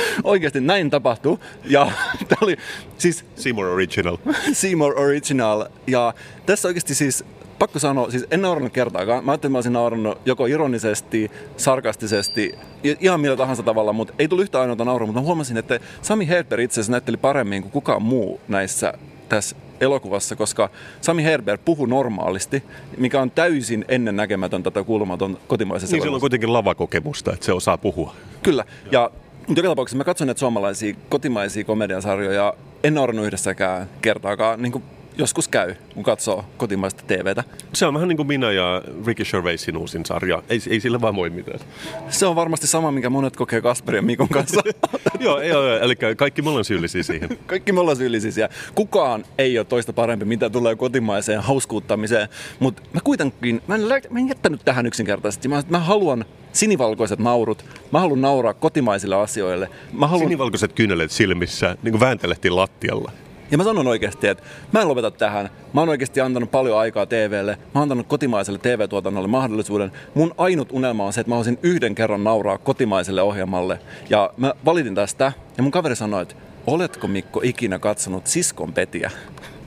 [0.24, 1.40] Oikeasti näin tapahtuu.
[1.64, 1.90] Ja
[2.28, 2.56] tämä oli
[2.98, 3.24] siis...
[3.36, 4.16] Seymour Original.
[4.52, 5.64] Seymour Original.
[5.86, 6.14] Ja
[6.46, 7.24] tässä oikeasti siis
[7.58, 9.24] pakko sanoa, siis en naurannut kertaakaan.
[9.24, 12.54] Mä ajattelin, että mä olisin naurannut joko ironisesti, sarkastisesti,
[13.00, 16.28] ihan millä tahansa tavalla, mutta ei tullut yhtä ainoata naurua, mutta mä huomasin, että Sami
[16.28, 18.92] Hedberg itse asiassa näytteli paremmin kuin kukaan muu näissä
[19.28, 22.62] tässä elokuvassa, koska Sami Herber puhuu normaalisti,
[22.96, 27.52] mikä on täysin ennen näkemätön tätä kulmaton kotimaisessa Niin sillä on kuitenkin lavakokemusta, että se
[27.52, 28.14] osaa puhua.
[28.42, 29.10] Kyllä, ja
[29.48, 34.84] joka tapauksessa mä katson näitä suomalaisia kotimaisia komediasarjoja, en naurannut yhdessäkään kertaakaan, niin kuin
[35.18, 37.44] joskus käy, kun katsoo kotimaista TVtä.
[37.72, 40.42] Se on vähän niin kuin minä ja Ricky Gervaisin uusin sarja.
[40.48, 41.60] Ei, ei sillä vaan voi mitään.
[42.08, 44.62] Se on varmasti sama, mikä monet kokee Kasperin ja Mikon kanssa.
[45.20, 47.38] joo, joo, eli kaikki me ollaan syyllisiä siihen.
[47.46, 48.48] kaikki me ollaan syyllisiä.
[48.74, 52.28] Kukaan ei ole toista parempi, mitä tulee kotimaiseen hauskuuttamiseen.
[52.58, 55.48] Mutta mä kuitenkin, mä en, mä en jättänyt tähän yksinkertaisesti.
[55.48, 57.64] Mä, mä haluan sinivalkoiset naurut.
[57.92, 59.70] Mä haluan nauraa kotimaisille asioille.
[59.92, 60.26] Mä haluan...
[60.26, 63.12] Sinivalkoiset kyyneleet silmissä, niin kuin vääntelehtiin lattialla.
[63.52, 65.50] Ja mä sanon oikeasti, että mä en lopeta tähän.
[65.72, 67.56] Mä oon oikeasti antanut paljon aikaa TVlle.
[67.56, 69.92] Mä oon antanut kotimaiselle TV-tuotannolle mahdollisuuden.
[70.14, 73.78] Mun ainut unelma on se, että mä haluaisin yhden kerran nauraa kotimaiselle ohjelmalle.
[74.10, 75.32] Ja mä valitin tästä.
[75.56, 76.34] Ja mun kaveri sanoi, että
[76.66, 79.10] oletko Mikko ikinä katsonut Siskon Petiä?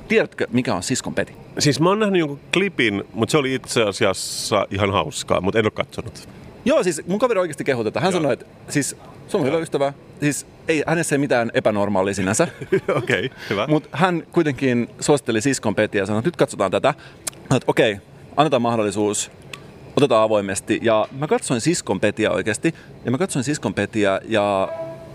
[0.08, 1.36] Tiedätkö, mikä on Siskon Peti?
[1.60, 5.66] Siis mä oon nähnyt jonkun klipin, mutta se oli itse asiassa ihan hauskaa, mutta en
[5.66, 6.30] ole katsonut.
[6.66, 8.00] Joo, siis mun kaveri oikeasti tätä.
[8.00, 8.22] Hän Joo.
[8.22, 8.96] sanoi, että siis
[9.28, 9.94] se on hyvä ystävä.
[10.20, 12.48] Siis ei hänessä ei mitään epänormaalia sinänsä.
[12.98, 13.68] okei, okay, hyvä.
[13.68, 16.94] Mutta hän kuitenkin suositteli siskon Petiä ja sanoi, että nyt katsotaan tätä.
[17.44, 18.06] Että okei, okay,
[18.38, 19.32] annetaan mahdollisuus,
[19.98, 20.80] otetaan avoimesti.
[20.82, 22.76] Ja mä katsoin siskon Petiä oikeasti.
[23.06, 24.70] Ja mä katsoin siskon Petiä ja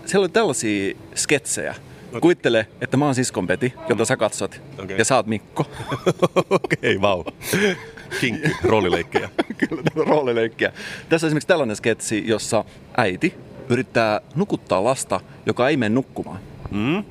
[0.05, 1.75] siellä oli tällaisia sketsejä.
[2.11, 2.21] Okay.
[2.21, 4.61] Kuvittele, että mä oon siskon Peti, jota sä katsot.
[4.83, 4.97] Okay.
[4.97, 5.65] Ja sä oot Mikko.
[6.35, 7.23] Okei, okay, vau.
[8.19, 9.29] Kinkki, roolileikkejä.
[9.69, 10.73] Kyllä, roolileikkejä.
[11.09, 12.65] Tässä on esimerkiksi tällainen sketsi, jossa
[12.97, 13.33] äiti
[13.71, 16.39] yrittää nukuttaa lasta, joka ei mene nukkumaan.
[16.71, 17.03] Mm.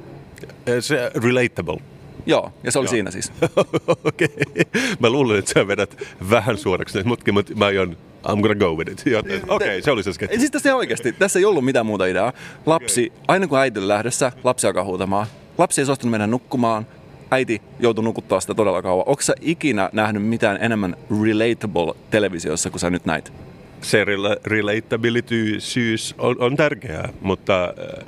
[0.81, 1.79] Se relatable.
[2.27, 2.91] Joo, ja se oli Joo.
[2.91, 3.33] siinä siis.
[4.05, 4.29] Okei.
[4.49, 4.83] Okay.
[4.99, 5.97] Mä luulen, että sä vedät
[6.31, 7.97] vähän suoraksi mutta mä aion
[8.27, 9.01] I'm gonna go with it.
[9.01, 10.39] Okei, okay, se oli se sketsi.
[10.39, 12.33] Siis tässä oikeasti, tässä ei ollut mitään muuta ideaa.
[12.67, 13.25] Lapsi, okay.
[13.29, 15.27] aina kun äiti lähdössä, lapsi alkaa huutamaan.
[15.59, 16.87] Lapsi ei suostunut mennä nukkumaan,
[17.31, 19.09] äiti joutui nukuttaa sitä todella kauan.
[19.09, 23.33] Onko sä ikinä nähnyt mitään enemmän relatable televisiossa kuin sä nyt näit?
[23.81, 24.07] Se
[24.45, 28.05] relatability-syys on, on tärkeää, mutta äh,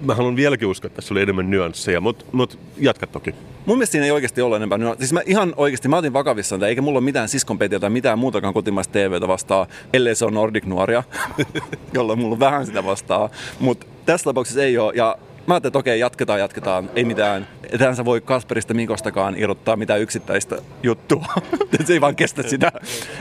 [0.00, 3.34] mä haluan vieläkin uskoa, että tässä oli enemmän nyansseja, mutta mut jatka toki.
[3.66, 5.06] Mun mielestä siinä ei oikeasti ole enempää nyansseja.
[5.06, 8.54] Siis mä ihan oikeasti, mä otin vakavissaan, eikä mulla ole mitään siskonpetiä tai mitään muutakaan
[8.54, 11.02] kotimaista TVtä vastaa, ellei se on Nordic Nuoria,
[11.94, 13.30] jolla mulla on vähän sitä vastaa.
[13.60, 14.92] Mutta tässä tapauksessa ei ole.
[14.96, 17.48] Ja mä ajattelin, että okei, jatketaan, jatketaan, ei mitään.
[17.70, 21.26] Ethän sä voi Kasperista Mikostakaan irrottaa mitään yksittäistä juttua.
[21.84, 22.72] se ei vaan kestä sitä.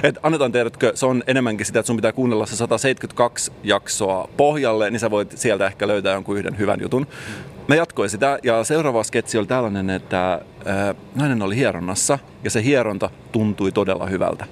[0.04, 4.92] Et annetaan tiedätkö, se on enemmänkin sitä, että sun pitää kuunnella se 172 jaksoa pohjalle,
[4.92, 7.08] niin sä voit sieltä ehkä löytää jonkun yhden hyvän jutun.
[7.68, 12.64] Mä jatkoin sitä ja seuraava sketsi oli tällainen, että äh, nainen oli hieronnassa ja se
[12.64, 14.46] hieronta tuntui todella hyvältä.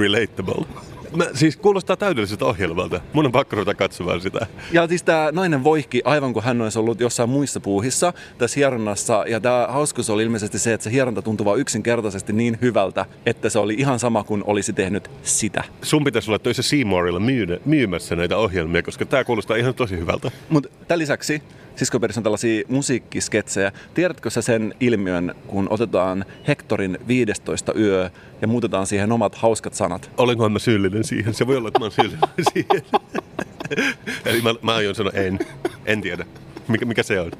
[0.00, 0.66] Relatable.
[1.16, 3.00] Mä, siis kuulostaa täydelliseltä ohjelmalta.
[3.12, 4.46] Mun on pakko ruveta katsomaan sitä.
[4.72, 9.24] Ja siis tämä nainen voihki aivan kuin hän olisi ollut jossain muissa puuhissa tässä hieronnassa.
[9.28, 13.48] Ja tämä hauskuus oli ilmeisesti se, että se hieronta tuntui vaan yksinkertaisesti niin hyvältä, että
[13.48, 15.64] se oli ihan sama kuin olisi tehnyt sitä.
[15.82, 17.20] Sun pitäisi olla töissä Seymourilla
[17.64, 20.30] myymässä näitä ohjelmia, koska tämä kuulostaa ihan tosi hyvältä.
[20.48, 21.42] Mutta tämän lisäksi
[21.78, 23.72] Siskoperissä on tällaisia musiikkisketsejä.
[23.94, 28.10] Tiedätkö sä sen ilmiön, kun otetaan Hectorin 15 yö
[28.42, 30.10] ja muutetaan siihen omat hauskat sanat?
[30.16, 31.34] Olenkohan mä syyllinen siihen?
[31.34, 32.82] Se voi olla, että mä oon syyllinen siihen.
[34.24, 35.38] Eli mä, mä aion sanoa en.
[35.86, 36.26] En tiedä.
[36.68, 37.30] Mikä, mikä se on?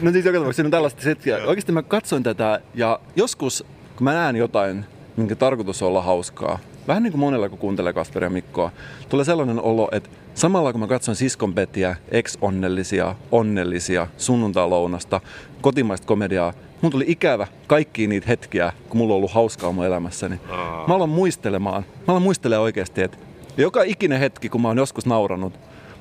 [0.00, 1.36] no siis joka tapauksessa on tällaista settiä.
[1.36, 3.64] Oikeasti mä katsoin tätä ja joskus,
[3.96, 4.84] kun mä näen jotain
[5.16, 6.58] minkä tarkoitus on olla hauskaa.
[6.88, 8.70] Vähän niin kuin monella, kun kuuntelee Kasperia ja Mikkoa.
[9.08, 15.20] Tulee sellainen olo, että samalla kun mä katson siskonpetiä, ex-onnellisia, onnellisia, sunnuntai-lounasta,
[15.60, 20.40] kotimaista komediaa, mun tuli ikävä kaikki niitä hetkiä, kun mulla on ollut hauskaa mun elämässäni.
[20.88, 21.82] Mä aloin muistelemaan.
[21.82, 23.18] Mä aloin muistelemaan oikeasti, että
[23.56, 25.52] joka ikinen hetki, kun mä oon joskus nauranut,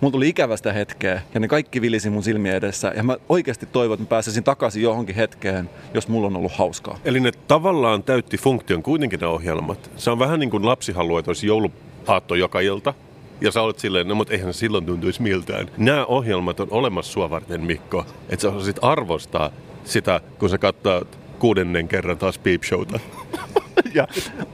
[0.01, 2.93] mulla tuli ikävästä hetkeä ja ne kaikki vilisi mun silmien edessä.
[2.95, 6.99] Ja mä oikeasti toivon, että mä pääsisin takaisin johonkin hetkeen, jos mulla on ollut hauskaa.
[7.05, 9.91] Eli ne tavallaan täytti funktion kuitenkin ne ohjelmat.
[9.95, 12.93] Se on vähän niin kuin lapsi haluaa, että olisi jouluaatto joka ilta.
[13.41, 15.69] Ja sä olet silleen, no mutta eihän se silloin tuntuisi miltään.
[15.77, 18.05] Nämä ohjelmat on olemassa sua varten, Mikko.
[18.29, 19.51] Että sä osasit arvostaa
[19.83, 22.99] sitä, kun sä katsot kuudennen kerran taas Peep Showta.
[23.93, 24.07] ja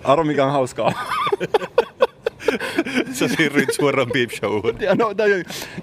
[0.03, 0.91] arvo mikä on hauskaa.
[3.17, 4.75] Sä siirryt suoraan Peep Showhun.
[4.79, 5.27] Ja no, tää,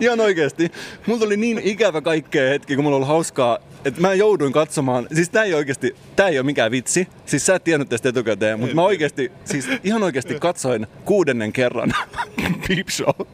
[0.00, 0.70] ihan oikeasti.
[1.06, 5.06] Mulla oli niin ikävä kaikkea hetki, kun mulla oli hauskaa, että mä jouduin katsomaan.
[5.14, 7.08] Siis tää ei oikeasti, tää ei ole mikään vitsi.
[7.26, 11.92] Siis sä et tiennyt tästä etukäteen, mutta mä oikeasti, siis ihan oikeasti katsoin kuudennen kerran
[12.68, 13.26] Peep Show.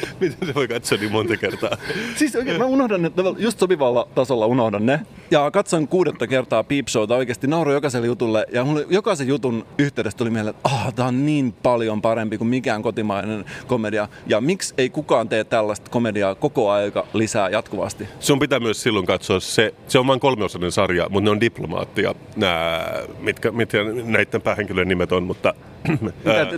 [0.20, 1.76] Miten se voi katsoa niin monta kertaa?
[2.16, 5.00] Siis oikein, mä unohdan ne, just sopivalla tasolla unohdan ne.
[5.30, 8.46] Ja katsoin kuudetta kertaa Peep Showta oikeasti nauroin jokaiselle jutulle.
[8.52, 12.48] Ja mulle jokaisen jutun yhteydessä tuli mieleen, että ah, tää on niin paljon parempi kuin
[12.48, 14.08] mikään kotimainen komedia.
[14.26, 18.08] Ja miksi ei kukaan tee tällaista komediaa koko aika lisää jatkuvasti?
[18.20, 22.14] Sun pitää myös silloin katsoa se, se on vain kolmeosainen sarja, mutta ne on diplomaattia,
[22.36, 25.54] nää, mitkä, mitkä näiden päähenkilöiden nimet on, mutta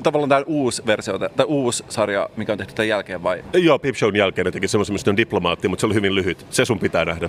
[0.02, 3.29] tavallaan tämä uusi versio, tämä uusi sarja, mikä on tehty tämän jälkeen vai?
[3.52, 6.46] Joo, Peep Shown jälkeen ne teki semmoisen, mistä on diplomaatti, mutta se oli hyvin lyhyt.
[6.50, 7.28] Se sun pitää nähdä.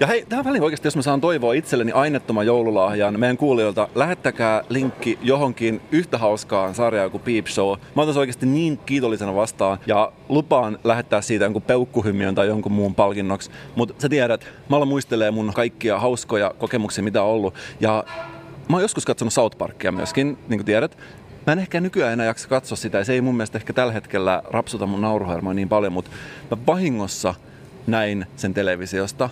[0.00, 4.62] Ja hei, tähän väliin oikeasti, jos mä saan toivoa itselleni aineettoman joululahjan meidän kuulijoilta, lähettäkää
[4.68, 7.78] linkki johonkin yhtä hauskaan sarjaan kuin Peep Show.
[7.96, 12.94] Mä otan oikeasti niin kiitollisena vastaan ja lupaan lähettää siitä jonkun peukkuhymiön tai jonkun muun
[12.94, 13.50] palkinnoksi.
[13.76, 17.54] Mutta sä tiedät, mä aloin muistelee mun kaikkia hauskoja kokemuksia, mitä on ollut.
[17.80, 18.04] Ja
[18.68, 20.98] Mä oon joskus katsonut South Parkia myöskin, niin kuin tiedät.
[21.48, 23.92] Mä en ehkä nykyään enää jaksa katsoa sitä, ja se ei mun mielestä ehkä tällä
[23.92, 26.10] hetkellä rapsuta mun nauruhermoa niin paljon, mutta
[26.50, 27.34] mä vahingossa
[27.86, 29.30] näin sen televisiosta,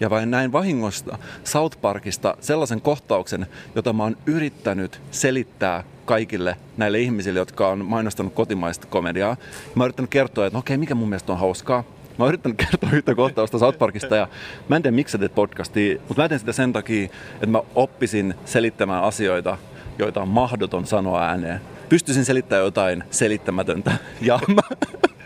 [0.00, 7.00] ja vain näin vahingosta South Parkista sellaisen kohtauksen, jota mä oon yrittänyt selittää kaikille näille
[7.00, 9.36] ihmisille, jotka on mainostanut kotimaista komediaa.
[9.74, 11.84] Mä oon yrittänyt kertoa, että no okei, mikä mun mielestä on hauskaa.
[12.18, 14.28] Mä oon yrittänyt kertoa yhtä kohtausta South Parkista ja
[14.68, 17.04] mä en tiedä miksi sä teet podcastia, mutta mä teen sitä sen takia,
[17.34, 19.58] että mä oppisin selittämään asioita,
[19.98, 21.60] joita on mahdoton sanoa ääneen.
[21.88, 23.92] Pystyisin selittämään jotain selittämätöntä.
[24.20, 24.62] Ja mä,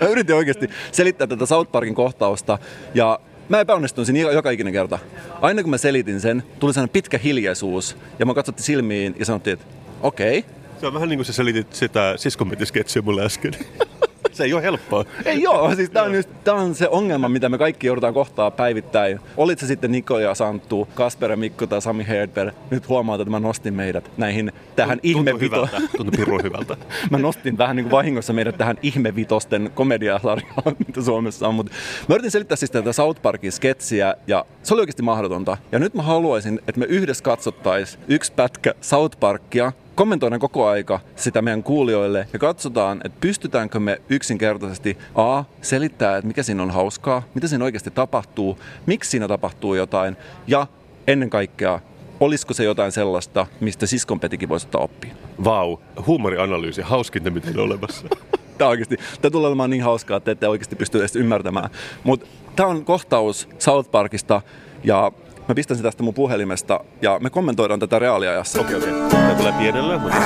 [0.00, 2.58] mä yritin oikeasti selittää tätä South Parkin kohtausta
[2.94, 4.98] ja mä epäonnistuin siinä joka ikinen kerta.
[5.40, 9.54] Aina kun mä selitin sen, tuli sellainen pitkä hiljaisuus ja mä katsottiin silmiin ja sanottiin,
[9.54, 9.66] että
[10.02, 10.38] okei.
[10.38, 10.50] Okay.
[10.80, 13.52] Se on vähän niin kuin sä selitit sitä siskonpetisketsiä mulle äsken.
[14.32, 15.04] se ei ole helppoa.
[15.24, 18.50] Ei joo, siis tämä on, just, tää on se ongelma, mitä me kaikki joudutaan kohtaa
[18.50, 19.20] päivittäin.
[19.36, 22.54] Olit se sitten Niko ja Santtu, Kasper ja Mikko tai Sami Herdberg.
[22.70, 25.68] Nyt huomaat, että mä nostin meidät näihin tähän ihmevito...
[25.96, 26.76] Tuntui pirun hyvältä.
[27.10, 31.54] mä nostin vähän niin kuin vahingossa meidät tähän ihmevitosten komediasarjaan, mitä Suomessa on.
[31.54, 31.72] Mutta
[32.08, 35.56] mä yritin selittää siis tätä South Parkin sketsiä ja se oli oikeasti mahdotonta.
[35.72, 41.00] Ja nyt mä haluaisin, että me yhdessä katsottaisiin yksi pätkä South Parkia kommentoidaan koko aika
[41.16, 46.70] sitä meidän kuulijoille ja katsotaan, että pystytäänkö me yksinkertaisesti A, selittää, että mikä siinä on
[46.70, 50.66] hauskaa, mitä siinä oikeasti tapahtuu, miksi siinä tapahtuu jotain ja
[51.06, 51.80] ennen kaikkea,
[52.20, 55.14] olisiko se jotain sellaista, mistä siskonpetikin voisi ottaa oppia.
[55.44, 55.76] Vau,
[56.06, 58.08] huumorianalyysi, hauskinta mitä on olemassa.
[58.58, 61.70] Tämä, oikeasti, tämä tulee olemaan niin hauskaa, että ette oikeasti pysty edes ymmärtämään.
[62.04, 62.26] Mutta
[62.56, 64.42] tämä on kohtaus South Parkista
[64.84, 65.12] ja
[65.48, 68.60] Mä pistän sen tästä mun puhelimesta ja me kommentoidaan tätä reaaliajassa.
[68.60, 69.06] Okei, okay, okei.
[69.06, 69.20] Okay.
[69.20, 70.16] Tämä tulee pienellä, mutta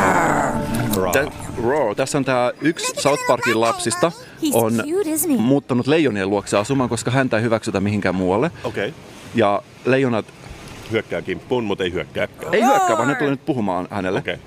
[0.97, 1.33] on
[1.65, 1.95] raw.
[1.97, 4.13] Tässä on tää yksi South Parkin lapsista
[4.53, 4.73] on
[5.39, 8.51] muuttanut leijonien luokse asumaan, koska häntä ei hyväksytä mihinkään muualle.
[8.65, 8.89] Okei.
[8.89, 9.01] Okay.
[9.35, 10.27] Ja leijonat...
[10.91, 12.29] Hyökkää kimppuun, mutta ei hyökkää.
[12.53, 14.19] Ei hyökkää, vaan ne tulee nyt puhumaan hänelle.
[14.19, 14.35] Okei.
[14.35, 14.47] Okay.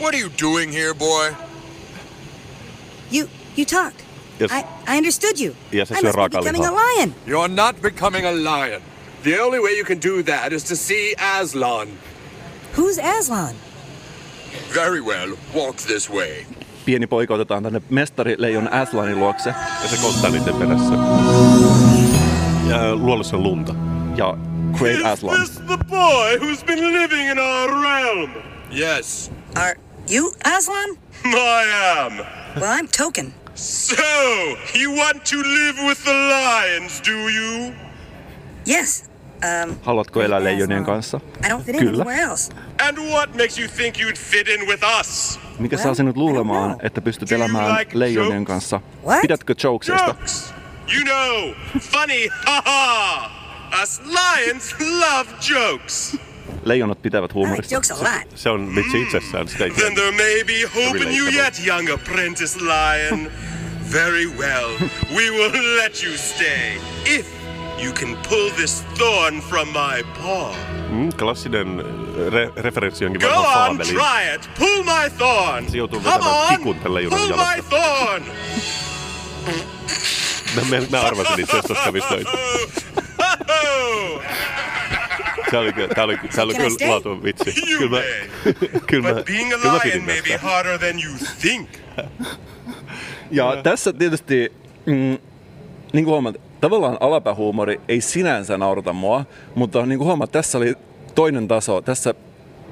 [0.00, 1.34] What are you doing here, boy?
[3.12, 4.09] You you talked.
[4.40, 4.50] Yes.
[4.52, 5.54] I, I understood you.
[5.70, 7.14] Yes, I I must be becoming a lion.
[7.26, 8.82] You're not becoming a lion.
[9.22, 11.88] The only way you can do that is to see Aslan.
[12.76, 13.54] Who's Aslan?
[14.74, 16.46] Very well, walk this way.
[16.84, 19.54] Pieni poika otetaan tänne mestari Leijon Aslanin luokse.
[19.82, 20.94] Ja se koittaa niiden perässä.
[22.68, 23.74] Ja äh, luolassa lunta.
[24.16, 24.38] Ja
[24.78, 25.42] Great Aslan.
[25.42, 28.30] Is this the boy who's been living in our realm?
[28.70, 29.74] Yes, Are
[30.10, 30.96] you Aslan?
[31.24, 31.64] I
[31.98, 32.12] am.
[32.56, 33.39] Well, I'm Token.
[33.54, 33.96] So,
[34.74, 37.72] you want to live with the lions, do you?
[38.66, 39.04] Yes.
[39.42, 41.20] Um, Haluatko elää leijonien kanssa?
[41.44, 42.02] I don't fit in Kyllä.
[42.02, 42.52] anywhere else.
[42.88, 45.40] And what makes you think you'd fit in with us?
[45.58, 48.46] Mikä saa Well, sinut I don't luulemaan, että pystyt elämään like leijonien jokes?
[48.46, 48.80] kanssa?
[49.06, 49.20] What?
[49.22, 50.04] Pidätkö jokesista?
[50.06, 50.54] Jokes!
[50.94, 53.30] You know, funny, ha ha!
[53.82, 56.16] Us lions love jokes!
[56.64, 57.74] Leijonat pitävät huumorista.
[57.74, 58.28] jokes a lot.
[58.34, 61.90] Se on vitsi itsessään, sitä ei Then there may be hope in you yet, young
[61.90, 63.30] apprentice lion.
[63.92, 64.70] Very well.
[65.16, 66.76] We will let you stay.
[67.04, 67.26] If
[67.82, 70.54] you can pull this thorn from my paw.
[70.90, 71.84] Mm, klassinen
[72.30, 74.50] re- referenssi jonkin Go on, try it.
[74.58, 75.70] Pull my thorn.
[75.70, 76.48] Se joutuu Come on.
[76.48, 77.56] tikun junan Pull jalasta.
[77.56, 78.22] my thorn.
[80.70, 82.26] Mä, mä, arvasin itse asiassa, noin.
[85.50, 87.54] Se oli, tää oli, tää oli kyllä laatu vitsi.
[87.70, 88.02] You Kyllä mä,
[88.86, 91.68] kyllä mä, But being a lion pidin may be harder than you think.
[93.30, 94.52] Ja tässä tietysti,
[94.86, 95.18] mm,
[95.92, 100.74] niin kuin huomaat, tavallaan alapäähuumori ei sinänsä naurata mua, mutta niin kuin huomaat, tässä oli
[101.14, 101.80] toinen taso.
[101.80, 102.14] Tässä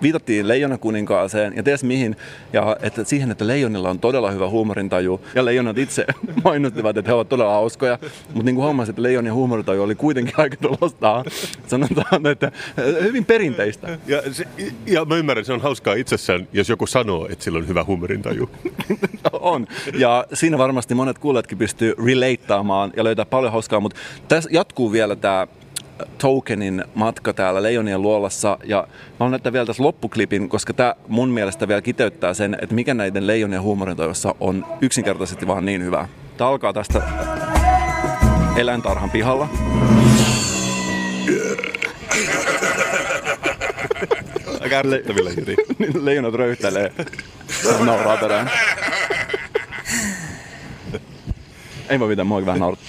[0.03, 2.17] viitattiin leijonakuninkaaseen ja ties mihin,
[2.53, 6.07] ja että siihen, että leijonilla on todella hyvä huumorintaju, ja leijonat itse
[6.45, 10.35] mainittivat, että he ovat todella hauskoja, mutta niin kuin huomasin, että leijonien huumorintaju oli kuitenkin
[10.43, 11.25] aika tuollaista,
[11.67, 12.53] sanotaan, että
[13.03, 13.99] hyvin perinteistä.
[14.07, 14.45] Ja, se,
[14.87, 18.51] ja mä ymmärrän, se on hauskaa itsessään, jos joku sanoo, että sillä on hyvä huumorintaju.
[19.33, 19.67] On.
[19.95, 25.17] Ja siinä varmasti monet kuulijatkin pystyy relataamaan ja löytää paljon hauskaa, mutta tässä jatkuu vielä
[25.17, 25.47] tämä
[26.19, 31.29] Tokenin matka täällä Leijonien luolassa ja mä haluan näyttää vielä tässä loppuklipin, koska tämä mun
[31.29, 36.09] mielestä vielä kiteyttää sen, että mikä näiden Leijonien huumorintoivossa on yksinkertaisesti vaan niin hyvä.
[36.37, 37.03] Tämä alkaa tästä
[38.57, 39.49] eläintarhan pihalla.
[44.61, 45.57] Aika ärsyttävillä Jiri.
[45.79, 46.93] Niin Leijonat röyhtelee
[47.65, 48.51] ja nauraa perään.
[51.89, 52.83] Ei voi mitään, mua vähän nauraa.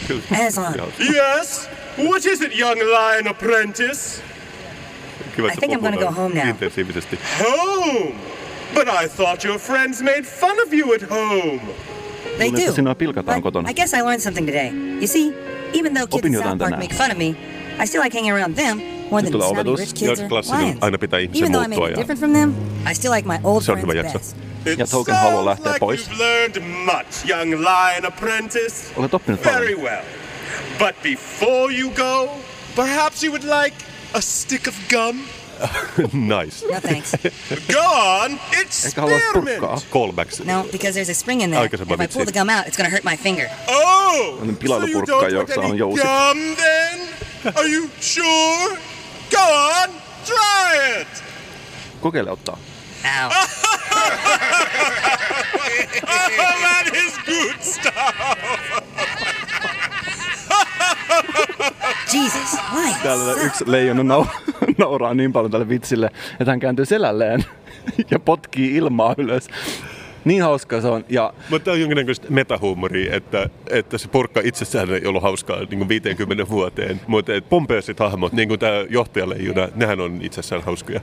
[1.13, 1.69] Yes?
[1.97, 4.21] What is it, young lion apprentice?
[5.35, 6.49] Kiva, I think I'm gonna go home now.
[6.49, 7.19] Intensiivisesti.
[7.39, 8.15] Home!
[8.73, 11.61] But I thought your friends made fun of you at home.
[12.37, 12.73] they do.
[12.73, 13.69] sinua pilkataan But kotona.
[13.69, 14.71] I guess I learned something today.
[15.01, 15.33] You see,
[15.73, 17.35] even though kids Opin in South Park make fun of me,
[17.79, 18.81] I still like hanging around them
[19.11, 20.77] more than tulee snobby rich kids or lions.
[20.81, 22.53] aina pitää ihmisen Even though I may be different from them,
[22.91, 24.48] I still like my old friends best.
[24.65, 26.07] It Ja Token haluaa sounds lähteä like pois.
[26.07, 28.75] you've learned much, young lion apprentice.
[28.95, 29.59] Olet oppinut paljon.
[29.61, 30.03] Very well.
[30.79, 32.29] But before you go,
[32.75, 33.75] perhaps you would like
[34.13, 35.17] a stick of gum?
[36.13, 36.65] nice.
[36.71, 37.11] No thanks.
[37.73, 37.81] Go
[38.23, 38.39] on,
[38.85, 39.73] Ehkä haluaisi purkkaa.
[39.73, 39.85] experiment.
[39.91, 40.45] Callbacks.
[40.45, 41.67] No, because there's a spring in there.
[41.67, 43.49] Aikaisemman If I pull the gum out, it's gonna hurt my finger.
[43.67, 44.37] Oh!
[44.39, 46.99] Tämmönen So you pilailupurkka, don't want jossa any gum then?
[47.55, 48.77] Are you sure?
[49.31, 49.89] Go on,
[50.25, 51.23] try it!
[52.01, 52.57] Kokeile ottaa.
[53.05, 53.29] Ow.
[56.03, 58.15] Oh, that is good stuff!
[62.13, 62.93] Jesus, why?
[63.03, 67.45] Täällä yksi leijona nau- nauraa niin paljon tälle vitsille, että hän kääntyy selälleen
[68.11, 69.47] ja potkii ilmaa ylös.
[70.29, 71.05] Niin hauska se on.
[71.09, 75.77] Ja Mutta tämä on jonkinnäköistä metahuumoria, että, että se porkka itsessään ei ollut hauskaa niin
[75.77, 77.01] kuin 50 vuoteen.
[77.07, 81.01] Mutta pompeosit hahmot, niin kuin tämä johtajaleijuna, nehän on itsessään hauskoja.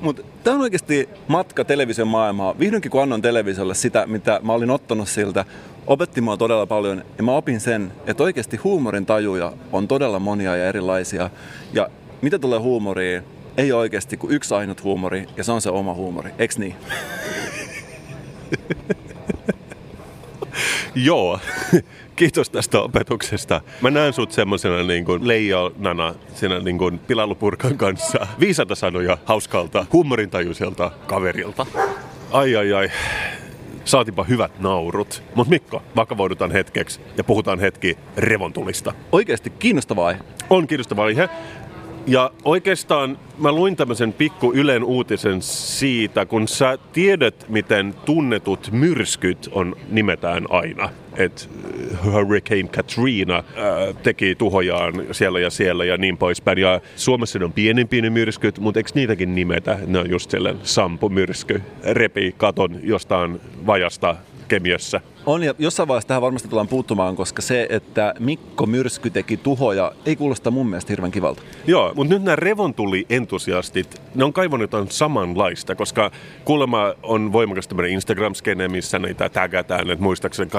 [0.00, 2.58] Mutta tämä on oikeasti matka television maailmaa.
[2.58, 5.44] Vihdoinkin kun annoin televisiolle sitä, mitä mä olin ottanut siltä,
[5.86, 7.04] opetti mua todella paljon.
[7.18, 11.30] Ja mä opin sen, että oikeasti huumorin tajuja on todella monia ja erilaisia.
[11.72, 11.88] Ja
[12.22, 13.22] mitä tulee huumoriin,
[13.56, 16.30] ei oikeasti kuin yksi ainut huumori, ja se on se oma huumori.
[16.38, 16.76] Eks niin?
[20.94, 21.40] Joo,
[22.16, 23.60] kiitos tästä opetuksesta.
[23.80, 28.26] Mä näen sut semmosena niin kuin leijonana siinä niin kuin pilalupurkan kanssa.
[28.40, 31.66] Viisata sanoja hauskalta, huumorintajuiselta kaverilta.
[32.30, 32.90] Ai ai ai,
[33.84, 35.22] saatipa hyvät naurut.
[35.34, 38.92] Mut Mikko, vakavoidutaan hetkeksi ja puhutaan hetki revontulista.
[39.12, 40.20] Oikeasti kiinnostava aihe.
[40.50, 41.28] On kiinnostava aihe.
[42.06, 49.48] Ja oikeastaan mä luin tämmöisen pikku Ylen uutisen siitä, kun sä tiedät, miten tunnetut myrskyt
[49.52, 50.88] on nimetään aina.
[51.16, 51.42] että
[52.04, 53.44] Hurricane Katrina ää,
[54.02, 56.58] teki tuhojaan siellä ja siellä ja niin poispäin.
[56.58, 59.78] Ja Suomessa ne on pienempiä ne myrskyt, mutta eikö niitäkin nimetä?
[59.86, 64.16] Ne on just sellainen sampumyrsky, repi katon jostain vajasta
[64.48, 65.00] kemiössä.
[65.26, 69.92] On ja jossain vaiheessa tähän varmasti tullaan puuttumaan, koska se, että Mikko Myrsky teki tuhoja,
[70.06, 71.42] ei kuulosta mun mielestä hirveän kivalta.
[71.66, 76.10] Joo, mutta nyt nämä revontuli-entusiastit, ne on kaivannut jotain samanlaista, koska
[76.44, 80.50] kuulemma on voimakas tämmöinen Instagram-skene, missä niitä tägätään, että muistaakseni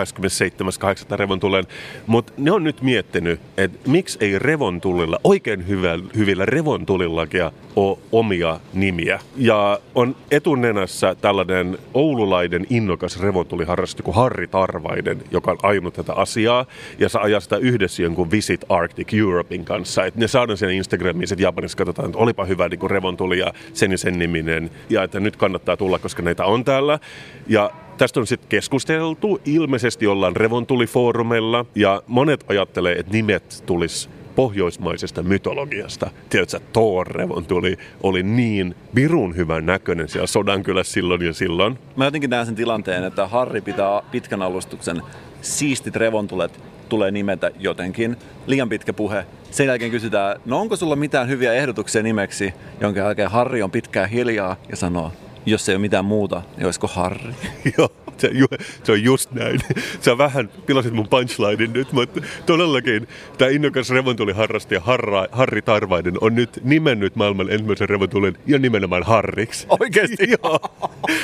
[1.12, 1.15] 27.8.
[1.15, 1.63] revontulen.
[2.08, 5.67] Mutta ne on nyt miettinyt, että miksi ei revontulilla, oikein
[6.15, 7.41] hyvillä revontulillakin
[7.75, 9.19] ole omia nimiä.
[9.38, 16.65] Ja on etunenässä tällainen oululainen innokas revontuliharrastaja kuin Harri Tarvainen, joka on ajanut tätä asiaa.
[17.00, 20.05] Ja se ajaa sitä yhdessä jonkun Visit Arctic Europein kanssa.
[20.05, 23.91] Et ne saadaan sen Instagramiin, että Japanissa katsotaan, että olipa hyvä niin revontuli ja sen
[23.91, 24.72] ja sen niminen.
[24.89, 26.99] Ja että nyt kannattaa tulla, koska näitä on täällä.
[27.47, 29.41] Ja Tästä on sitten keskusteltu.
[29.45, 36.09] Ilmeisesti ollaan revontulifoorumeilla ja monet ajattelee, että nimet tulisi pohjoismaisesta mytologiasta.
[36.29, 41.79] Tiedätkö, Thor revontuli oli niin virun hyvän näköinen siellä Sodankylässä silloin ja silloin.
[41.95, 45.01] Mä jotenkin näen sen tilanteen, että Harri pitää pitkän alustuksen
[45.41, 46.59] siistit revontulet
[46.89, 48.17] tulee nimetä jotenkin.
[48.47, 49.25] Liian pitkä puhe.
[49.51, 54.09] Sen jälkeen kysytään, no onko sulla mitään hyviä ehdotuksia nimeksi, jonka jälkeen Harri on pitkään
[54.09, 55.11] hiljaa ja sanoo,
[55.45, 57.33] jos ei ole mitään muuta, niin olisiko Harri?
[57.77, 57.91] Joo,
[58.22, 58.47] se, ju,
[58.84, 59.59] se on just näin.
[60.01, 63.07] Sä vähän pilasit mun punchlinein nyt, mutta todellakin
[63.38, 69.68] tämä innokas revontuliharrastaja Harra, Harri Tarvainen on nyt nimennyt maailman ensimmäisen revontulin ja nimenomaan Harriksi.
[69.80, 70.28] Oikeesti?
[70.43, 70.59] Joo.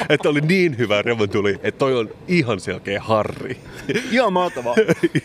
[0.09, 3.57] Että oli niin hyvä revontuli, että toi on ihan selkeä Harri.
[4.11, 4.75] Ihan mahtavaa.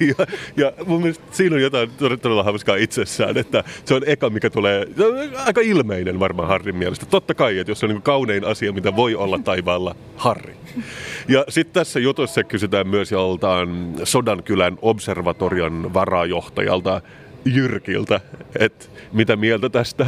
[0.00, 4.50] ja, ja mun mielestä siinä on jotain todella hauskaa itsessään, että se on eka, mikä
[4.50, 4.86] tulee,
[5.46, 7.06] aika ilmeinen varmaan Harrin mielestä.
[7.06, 10.56] Totta kai, että jos se on niin kaunein asia, mitä voi olla taivaalla, Harri.
[11.28, 17.00] Ja sitten tässä jutussa kysytään myös joltain Sodankylän observatorian varajohtajalta
[17.44, 18.20] Jyrkiltä,
[18.58, 20.06] että mitä mieltä tästä.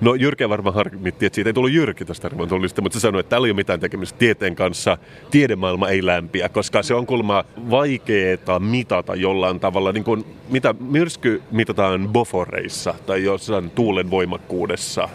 [0.00, 3.30] No Jyrki varmaan harmitti, että siitä ei tullut Jyrki tästä remontulista, mutta se sanoi, että
[3.30, 4.98] täällä ei ole mitään tekemistä tieteen kanssa.
[5.30, 9.92] Tiedemaailma ei lämpiä, koska se on kuulemma vaikeaa mitata jollain tavalla.
[9.92, 15.08] Niin kuin, mitä myrsky mitataan boforeissa tai jossain tuulen voimakkuudessa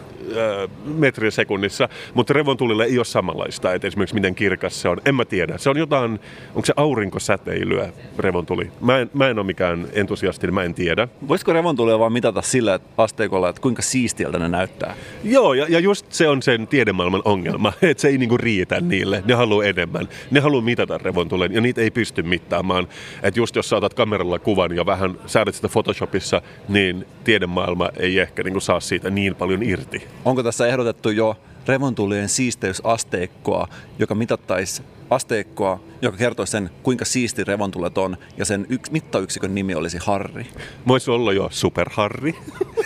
[0.86, 5.02] metriä sekunnissa, mutta revontulille ei ole samanlaista, että esimerkiksi miten kirkas se on.
[5.06, 5.58] En mä tiedä.
[5.58, 6.20] Se on jotain,
[6.56, 8.72] onko se aurinkosäteilyä revontuli?
[8.82, 11.08] Mä en, mä en ole mikään entusiasti, mä en tiedä.
[11.28, 14.96] Voisiko revontulia vaan mitata sillä asteikolla, että kuinka siistiltä ne näyttää?
[15.24, 19.24] Joo, ja, ja just se on sen tiedemaailman ongelma, että se ei niinku riitä niille.
[19.26, 20.10] Ne haluaa enemmän.
[20.32, 22.88] Ne haluaa mitata revontulen, ja niitä ei pysty mittaamaan.
[23.24, 28.44] Että just jos saatat kameralla kuvan ja vähän säädät sitä Photoshopissa, niin tiedemaailma ei ehkä
[28.44, 30.08] niinku saa siitä niin paljon irti.
[30.26, 31.38] Onko tässä ehdotettu jo
[31.68, 33.68] revontulien siisteysasteikkoa,
[34.00, 39.76] joka mitattaisi asteikkoa, joka kertoisi sen, kuinka siisti revontulet on, ja sen yks, mittayksikön nimi
[39.76, 40.48] olisi Harri.
[40.88, 42.36] Voisi olla jo superharri,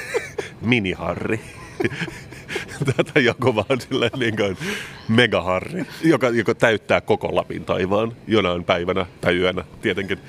[0.61, 1.39] miniharri.
[2.97, 4.57] Tätä joku vaan silleen niin kuin
[5.07, 10.19] megaharri, joka, joka täyttää koko Lapin taivaan jonain päivänä tai yönä tietenkin.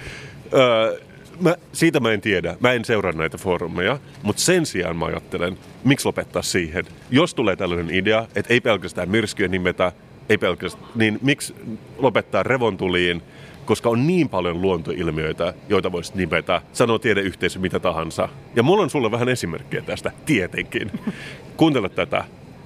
[0.55, 1.01] Öö,
[1.41, 2.57] mä, siitä mä en tiedä.
[2.61, 6.85] Mä en seuraa näitä foorumeja, mutta sen sijaan mä ajattelen, miksi lopettaa siihen.
[7.11, 9.93] Jos tulee tällainen idea, että ei pelkästään myrskyä nimetä,
[10.29, 11.55] ei pelkästään, niin miksi
[11.99, 13.23] lopettaa revontuliin,
[13.65, 18.29] koska on niin paljon luontoilmiöitä, joita voisi nimetä, sanoo tiedeyhteisö mitä tahansa.
[18.57, 20.91] Ja mulla on sulle vähän esimerkkejä tästä, tietenkin.
[21.57, 22.25] Kuuntele tätä.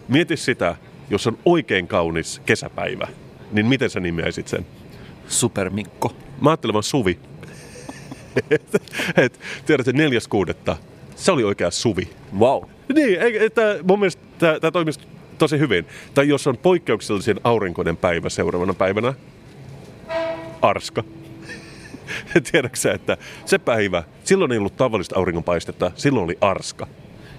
[0.08, 0.76] Mieti sitä,
[1.10, 3.08] jos on oikein kaunis kesäpäivä,
[3.52, 4.66] niin miten sä nimeäisit sen?
[5.28, 6.12] Supermikko.
[6.40, 7.18] Mä ajattelen vaan Suvi.
[9.16, 10.76] et, tiedätkö, neljäs kuudetta,
[11.16, 12.10] se oli oikea Suvi.
[12.38, 12.62] Wow.
[12.94, 14.22] Niin, että mun mielestä
[14.60, 15.00] tämä toimisi
[15.38, 15.86] tosi hyvin.
[16.14, 19.14] Tai jos on poikkeuksellisen aurinkoinen päivä seuraavana päivänä,
[20.62, 21.04] Arska.
[22.52, 26.86] Tiedätkö sä, että se päivä, silloin ei ollut tavallista auringonpaistetta, silloin oli Arska.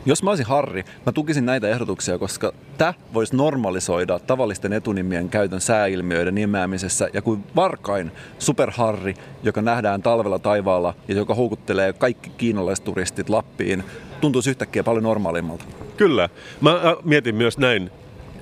[0.06, 5.62] Jos mä olisin Harri, mä tukisin näitä ehdotuksia, koska tämä voisi normalisoida tavallisten etunimien käytön
[5.62, 13.30] sääilmiöiden nimeämisessä ja kuin varkain superharri, joka nähdään talvella taivaalla ja joka houkuttelee kaikki kiinalaisturistit
[13.30, 13.84] Lappiin,
[14.22, 15.66] tuntuisi yhtäkkiä paljon normaalimmalta.
[15.97, 16.30] Kyllä.
[16.62, 17.91] Mä äh, mietin myös näin,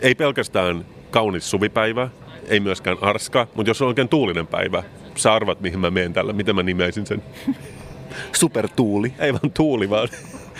[0.01, 2.09] ei pelkästään kaunis suvipäivä,
[2.47, 4.83] ei myöskään arska, mutta jos on oikein tuulinen päivä,
[5.15, 7.23] sä arvat mihin mä menen tällä, miten mä nimeäisin sen.
[8.33, 9.13] Supertuuli.
[9.19, 10.09] Ei vaan tuuli, vaan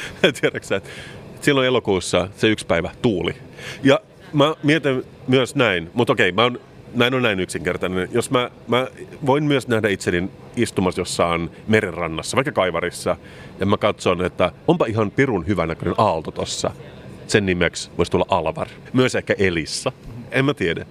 [0.42, 0.90] tiedätkö että
[1.42, 3.36] silloin elokuussa se yksi päivä tuuli.
[3.84, 4.00] Ja
[4.34, 6.60] mä mietin myös näin, mutta okei, mä oon,
[6.94, 8.10] näin on näin yksinkertainen.
[8.12, 8.88] Jos mä, mä
[9.26, 13.18] voin myös nähdä itseni istumassa jossain merenrannassa, vaikka kaivarissa,
[13.60, 16.72] ja mä katson, että onpa ihan pirun hyvänäköinen aalto tossa.
[17.28, 18.68] Sen nimeksi voisi tulla Alvar.
[18.94, 19.92] Myös ehkä Elissa.
[20.32, 20.86] En mä tiedä.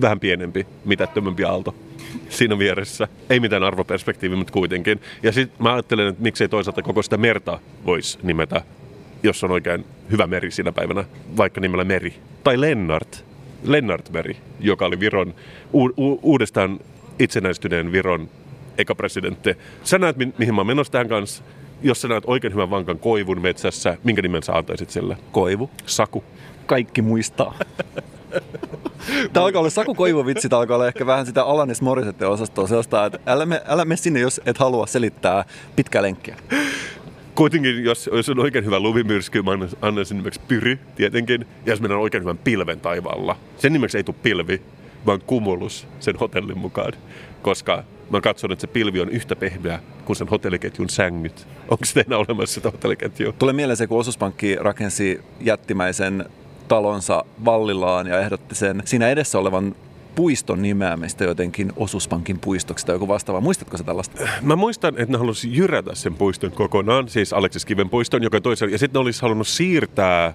[0.00, 1.74] Vähän pienempi, mitättömämpi aalto
[2.28, 3.08] siinä vieressä.
[3.30, 5.00] Ei mitään arvoperspektiiviä, mutta kuitenkin.
[5.22, 8.62] Ja sitten mä ajattelen, että miksei toisaalta koko sitä merta voisi nimetä,
[9.22, 11.04] jos on oikein hyvä meri siinä päivänä,
[11.36, 12.14] vaikka nimellä Meri.
[12.44, 13.24] Tai Lennart,
[13.64, 15.34] Lennart Meri, joka oli Viron,
[15.72, 16.80] u- u- uudestaan
[17.18, 18.28] itsenäistyneen Viron
[18.78, 19.54] eka presidentti.
[19.84, 21.44] Sä näet, mi- mihin mä oon menossa tähän kanssa.
[21.82, 25.16] Jos sä näet oikein hyvän vankan koivun metsässä, minkä nimen sä antaisit sille?
[25.32, 25.70] Koivu.
[25.86, 26.24] Saku.
[26.66, 27.54] Kaikki muistaa.
[29.32, 33.06] Tämä alkaa olla Saku Koivovitsi, tämä alkaa olla ehkä vähän sitä Alanis Morissette osastoa sellaista,
[33.06, 35.44] että älä me, älä me sinne, jos et halua selittää
[35.76, 36.36] pitkää lenkkiä.
[37.34, 41.46] Kuitenkin, jos, jos on oikein hyvä lumimyrsky, mä annan- annan sen nimeksi Pyry, tietenkin.
[41.66, 43.36] Ja jos mennään oikein hyvän pilven taivaalla.
[43.56, 44.62] Sen nimeksi ei tule pilvi,
[45.06, 46.92] vaan kumulus sen hotellin mukaan.
[47.42, 51.46] Koska mä katson, että se pilvi on yhtä pehmeä kuin sen hotelliketjun sängyt.
[51.62, 53.32] Onko teillä olemassa sitä hotelliketjua?
[53.32, 56.24] Tulee mieleen se, kun osuuspankki rakensi jättimäisen
[56.68, 59.74] talonsa Vallillaan ja ehdotti sen siinä edessä olevan
[60.14, 63.40] puiston nimeämistä jotenkin osuuspankin puistoksi tai joku vastaava.
[63.40, 64.22] Muistatko se tällaista?
[64.42, 68.72] Mä muistan, että ne halusi jyrätä sen puiston kokonaan, siis Aleksis Kiven puiston, joka toisella,
[68.72, 70.34] ja sitten ne olisi halunnut siirtää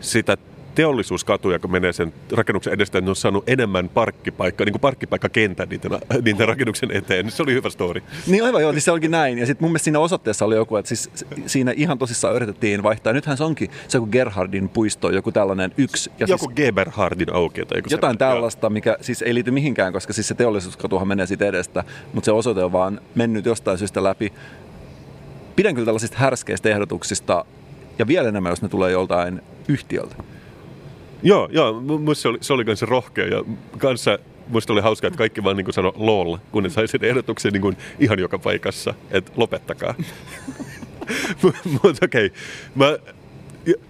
[0.00, 0.36] sitä
[0.78, 5.90] teollisuuskatu, joka menee sen rakennuksen edestä, niin on saanut enemmän parkkipaikkaa, niin kuin parkkipaikkakentän niiden,
[6.22, 7.30] niiden rakennuksen eteen.
[7.30, 8.02] Se oli hyvä story.
[8.26, 9.38] Niin aivan joo, niin se olikin näin.
[9.38, 11.10] Ja sitten mun mielestä siinä osoitteessa oli joku, että siis
[11.46, 13.12] siinä ihan tosissaan yritettiin vaihtaa.
[13.12, 16.10] Nythän se onkin se joku Gerhardin puisto, joku tällainen yksi.
[16.18, 17.64] Ja Joku siis Geberhardin auki.
[17.64, 18.18] Tai joku jotain sellainen.
[18.18, 22.32] tällaista, mikä siis ei liity mihinkään, koska siis se teollisuuskatuhan menee siitä edestä, mutta se
[22.32, 24.32] osoite on vaan mennyt jostain syystä läpi.
[25.56, 27.44] Pidän kyllä tällaisista härskeistä ehdotuksista,
[27.98, 30.37] ja vielä enemmän, jos ne tulee joltain yhtiöltä.
[31.22, 33.44] Joo, joo, mu- musta se oli, se oli kanssa rohkea ja
[33.78, 37.52] kanssa musta oli hauskaa, että kaikki vaan niin sanoi lol, kun ne sai sen ehdotuksen
[37.52, 39.94] niin ihan joka paikassa, että lopettakaa.
[41.82, 42.30] Mutta okei, okay.
[42.74, 42.98] mä,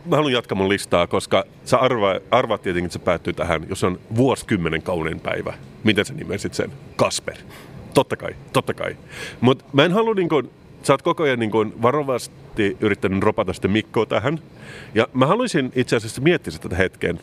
[0.04, 3.84] mä haluan jatkaa mun listaa, koska sä arva, arvaat tietenkin, että se päättyy tähän, jos
[3.84, 5.54] on vuosikymmenen kaunein päivä.
[5.84, 6.72] Miten sä nimesit sen?
[6.96, 7.36] Kasper.
[7.94, 8.96] Totta kai, totta kai.
[9.40, 10.50] Mutta mä en halua niin kuin,
[10.88, 14.38] sä oot koko ajan niin kuin varovasti yrittänyt ropata sitten Mikkoa tähän.
[14.94, 17.20] Ja mä haluaisin itse asiassa miettiä sitä hetken,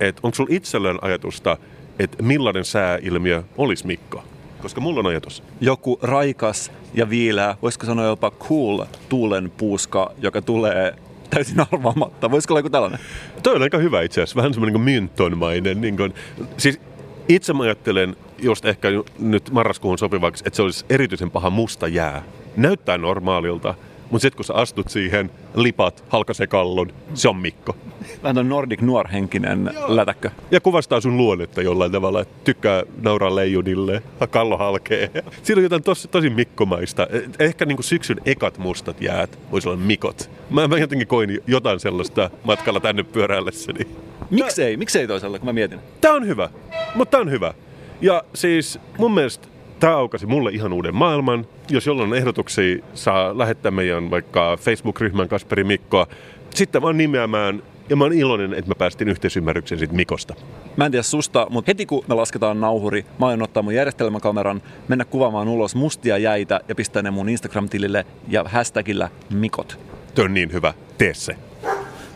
[0.00, 1.56] että onko sulla itsellään ajatusta,
[1.98, 4.24] että millainen sääilmiö olisi Mikko?
[4.62, 5.42] Koska mulla on ajatus.
[5.60, 10.94] Joku raikas ja viileä, voisiko sanoa jopa cool tuulen puuska, joka tulee
[11.30, 12.30] täysin arvaamatta.
[12.30, 13.00] Voisiko olla joku tällainen?
[13.42, 15.80] Toi on aika hyvä itse asiassa, vähän semmoinen niin myntonmainen.
[15.80, 16.14] Niin kuin,
[16.56, 16.80] siis
[17.28, 18.88] itse mä ajattelen just ehkä
[19.18, 22.22] nyt marraskuun sopivaksi, että se olisi erityisen paha musta jää.
[22.56, 23.74] Näyttää normaalilta,
[24.10, 27.76] mutta sitten kun sä astut siihen, lipat, halkaisee kallon, se on Mikko.
[28.22, 30.30] Vähän on Nordic nuorhenkinen lätäkkö.
[30.50, 35.10] Ja kuvastaa sun luonnetta jollain tavalla, että tykkää nauraa leijunille, kallo halkee.
[35.42, 37.06] Siinä on jotain tosi, tosi mikkomaista.
[37.10, 40.30] Et Ehkä niin syksyn ekat mustat jäät voisi olla mikot.
[40.50, 43.86] Mä, mä jotenkin koin jotain sellaista matkalla tänne pyöräillessäni.
[44.30, 44.76] Miksei?
[44.76, 45.78] Miksei toisella, kun mä mietin?
[46.00, 46.48] Tää on hyvä,
[46.94, 47.54] mutta tää on hyvä.
[48.00, 49.48] Ja siis mun mielestä
[49.82, 51.46] tää aukasi mulle ihan uuden maailman.
[51.70, 56.06] Jos jollain on ehdotuksia, saa lähettää meidän vaikka Facebook-ryhmän Kasperi Mikkoa.
[56.50, 60.34] Sitten vaan nimeämään ja mä oon iloinen, että mä päästin yhteisymmärrykseen siitä Mikosta.
[60.76, 64.62] Mä en tiedä susta, mutta heti kun me lasketaan nauhuri, mä aion ottaa mun järjestelmäkameran,
[64.88, 69.78] mennä kuvaamaan ulos mustia jäitä ja pistää ne mun Instagram-tilille ja hashtagillä Mikot.
[70.18, 70.74] On niin hyvä.
[70.98, 71.36] Tee se.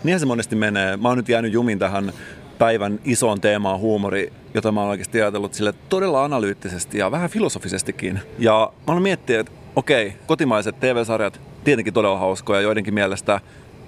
[0.04, 0.96] Niinhän se monesti menee.
[0.96, 2.12] Mä oon nyt jäänyt jumin tähän
[2.58, 8.20] päivän isoon teemaan huumori, jota mä oon oikeasti ajatellut sille todella analyyttisesti ja vähän filosofisestikin.
[8.38, 13.40] Ja mä oon miettinyt, että okei, kotimaiset TV-sarjat tietenkin todella hauskoja joidenkin mielestä,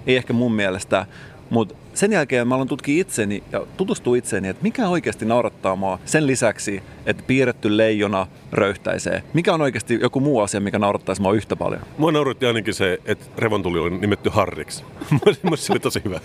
[0.07, 1.05] ei ehkä mun mielestä,
[1.49, 5.99] mutta sen jälkeen mä aloin tutkia itseni ja tutustua itseeni, että mikä oikeasti naurattaa mua
[6.05, 9.23] sen lisäksi, että piirretty leijona röyhtäisee.
[9.33, 11.81] Mikä on oikeasti joku muu asia, mikä naurattaisi mua yhtä paljon?
[11.97, 14.83] Mua nauratti ainakin se, että revontuli on nimetty Harriksi.
[15.55, 16.19] Se oli tosi hyvä.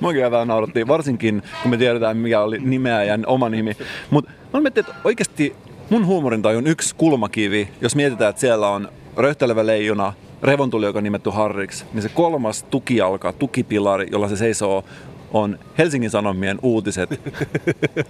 [0.00, 3.76] Muakin vähän naurattiin, varsinkin kun me tiedetään mikä oli nimeäjän oma nimi.
[4.10, 5.56] Mutta mä miettinyt, että oikeasti
[5.90, 10.12] mun huumorintaju on yksi kulmakivi, jos mietitään, että siellä on röyhtelevä leijona,
[10.42, 14.84] revontuli, joka on nimetty Harriksi, niin se kolmas tukijalka, tukipilari, jolla se seisoo,
[15.32, 17.10] on Helsingin Sanomien uutiset.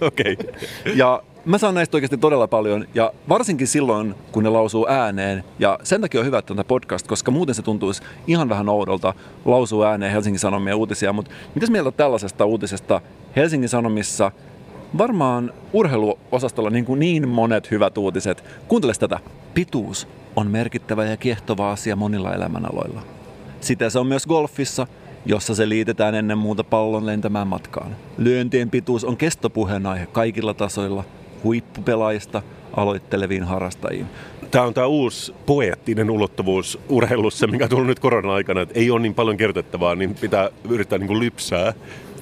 [0.01, 0.37] Okei.
[0.41, 0.95] Okay.
[0.95, 5.45] Ja mä saan näistä oikeasti todella paljon, ja varsinkin silloin, kun ne lausuu ääneen.
[5.59, 8.69] Ja sen takia on hyvä, että on tämä podcast, koska muuten se tuntuisi ihan vähän
[8.69, 9.15] oudolta
[9.45, 11.13] lausuu ääneen Helsingin Sanomien uutisia.
[11.13, 13.01] Mutta mitäs mieltä tällaisesta uutisesta
[13.37, 14.33] Helsingin Sanomissa?
[14.99, 18.45] Varmaan urheiluosastolla niin, kuin niin monet hyvät uutiset.
[18.69, 19.21] Kuuntele tätä.
[19.55, 23.03] Pituus on merkittävä ja kiehtova asia monilla elämänaloilla.
[23.61, 24.87] Sitä se on myös golfissa,
[25.27, 27.97] jossa se liitetään ennen muuta pallon lentämään matkaan.
[28.19, 31.05] Lyöntien pituus on kestopuheenaihe kaikilla tasoilla,
[31.45, 32.43] huippupelaajista
[32.77, 34.07] aloitteleviin harrastajiin.
[34.51, 39.01] Tämä on tämä uusi poeettinen ulottuvuus urheilussa, mikä on tullut nyt korona-aikana, että ei ole
[39.01, 41.73] niin paljon kertottavaa, niin pitää yrittää niin kuin lypsää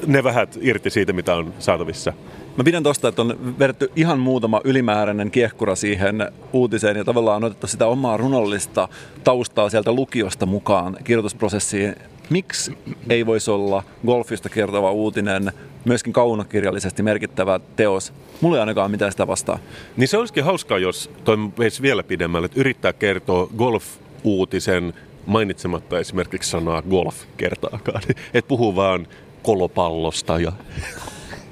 [0.07, 2.13] ne vähät irti siitä, mitä on saatavissa.
[2.57, 7.45] Mä pidän tosta, että on vedetty ihan muutama ylimääräinen kiehkura siihen uutiseen ja tavallaan on
[7.45, 8.89] otettu sitä omaa runollista
[9.25, 11.97] taustaa sieltä lukiosta mukaan kirjoitusprosessiin.
[12.31, 12.79] Miksi
[13.09, 15.53] ei voisi olla golfista kertova uutinen,
[15.85, 18.13] myöskin kaunokirjallisesti merkittävä teos?
[18.41, 19.59] Mulla ei ainakaan mitään sitä vastaa.
[19.97, 24.95] Niin se olisikin hauskaa, jos toi veisi vielä pidemmälle, että yrittää kertoa golf-uutisen
[25.27, 28.03] mainitsematta esimerkiksi sanaa golf kertaakaan.
[28.35, 29.07] Että puhuu vaan
[29.43, 30.53] kolopallosta ja,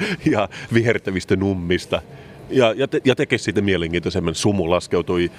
[0.33, 2.03] ja vihertävistä nummista.
[2.51, 4.35] Ja, ja, te, ja tekee siitä mielenkiintoisemman.
[4.35, 5.31] Sumu laskeutui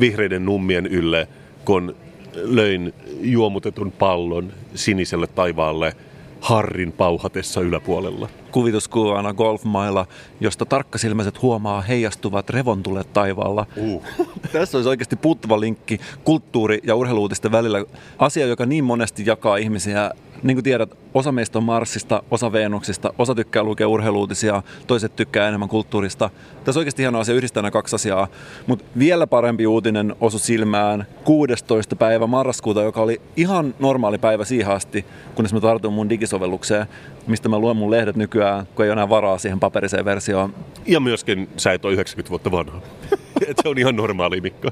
[0.00, 1.28] vihreiden nummien ylle,
[1.64, 1.96] kun
[2.34, 5.96] löin juomutetun pallon siniselle taivaalle
[6.40, 8.28] Harrin pauhatessa yläpuolella.
[8.50, 10.06] Kuvituskuvana golfmailla,
[10.40, 13.66] josta tarkkasilmäiset huomaa heijastuvat revontulet taivaalla.
[13.76, 14.04] Uh.
[14.52, 17.84] Tässä olisi oikeasti puuttuva linkki kulttuuri- ja urheiluutisten välillä.
[18.18, 20.10] Asia, joka niin monesti jakaa ihmisiä
[20.42, 25.48] Niin kuin tiedät, osa meistä on Marsista, osa Venuksista, osa tykkää lukea urheiluutisia, toiset tykkää
[25.48, 26.30] enemmän kulttuurista.
[26.64, 28.28] Tässä on oikeasti hieno asia yhdistää nämä kaksi asiaa.
[28.66, 31.96] Mutta vielä parempi uutinen osui silmään 16.
[31.96, 36.86] päivä marraskuuta, joka oli ihan normaali päivä siihen asti, kunnes mä tartuin mun digisovellukseen,
[37.26, 40.54] mistä mä luen mun lehdet nykyään, kun ei ole enää varaa siihen paperiseen versioon.
[40.86, 42.80] Ja myöskin sä et ole 90 vuotta vanha.
[43.48, 44.70] Et se on ihan normaali, Mikko.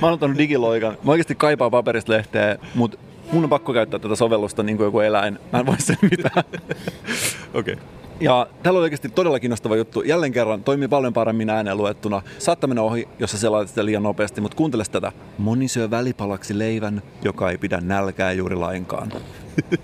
[0.00, 0.96] Mä oon ottanut digiloikan.
[1.02, 2.98] Mä oikeasti kaipaan paperista lehteä, mutta
[3.32, 5.38] mun on pakko käyttää tätä sovellusta niin kuin joku eläin.
[5.52, 6.44] Mä en voi sen mitään.
[7.54, 7.74] Okei.
[7.74, 7.76] Okay.
[8.20, 10.02] Ja täällä on oikeasti todella kiinnostava juttu.
[10.02, 12.22] Jälleen kerran toimii paljon paremmin ääneen luettuna.
[12.38, 15.12] Saattaa mennä ohi, jos sä selaat sitä liian nopeasti, mutta kuuntele tätä.
[15.38, 19.12] Moni syö välipalaksi leivän, joka ei pidä nälkää juuri lainkaan.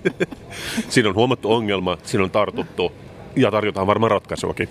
[0.89, 2.91] Siinä on huomattu ongelma, siinä on tartuttu
[3.35, 4.69] ja tarjotaan varmaan ratkaisuakin.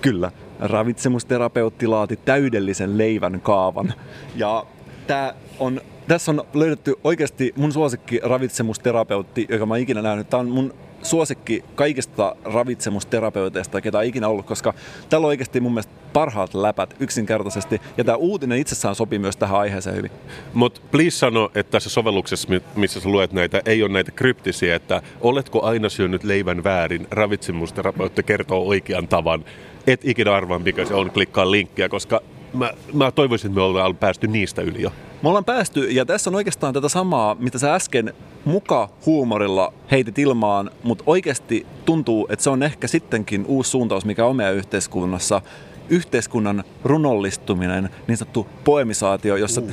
[0.00, 0.30] Kyllä.
[0.60, 3.94] Ravitsemusterapeutti laati täydellisen leivän kaavan.
[4.36, 4.66] Ja
[5.06, 10.30] tää on, tässä on löydetty oikeasti mun suosikki ravitsemusterapeutti, joka mä oon ikinä nähnyt.
[10.30, 14.74] Tämä on mun suosikki kaikista ravitsemusterapeuteista, ketä on ikinä ollut, koska
[15.08, 17.80] täällä on oikeasti mun mielestä parhaat läpät yksinkertaisesti.
[17.96, 20.10] Ja tämä uutinen itsessään sopii myös tähän aiheeseen hyvin.
[20.54, 25.02] Mutta please sano, että tässä sovelluksessa, missä sä luet näitä, ei ole näitä kryptisiä, että
[25.20, 29.44] oletko aina syönyt leivän väärin, ravitsemusterapeutti kertoo oikean tavan.
[29.86, 32.20] Et ikinä arvaa, mikä se on, klikkaa linkkiä, koska
[32.54, 34.92] mä, mä toivoisin, että me ollaan päästy niistä yli jo.
[35.22, 40.18] Me ollaan päästy, ja tässä on oikeastaan tätä samaa, mitä sä äsken muka huumorilla heitit
[40.18, 45.42] ilmaan, mutta oikeasti tuntuu, että se on ehkä sittenkin uusi suuntaus, mikä on meidän yhteiskunnassa.
[45.88, 49.60] Yhteiskunnan runollistuminen, niin sanottu poemisaatio, jossa...
[49.60, 49.72] Uh.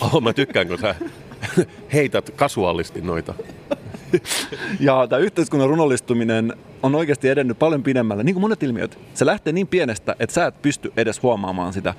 [0.14, 0.94] oh, mä tykkään, kun sä
[1.92, 3.34] heität kasuaalisti noita.
[4.80, 8.98] ja tämä yhteiskunnan runollistuminen on oikeasti edennyt paljon pidemmälle, niin kuin monet ilmiöt.
[9.14, 11.94] Se lähtee niin pienestä, että sä et pysty edes huomaamaan sitä.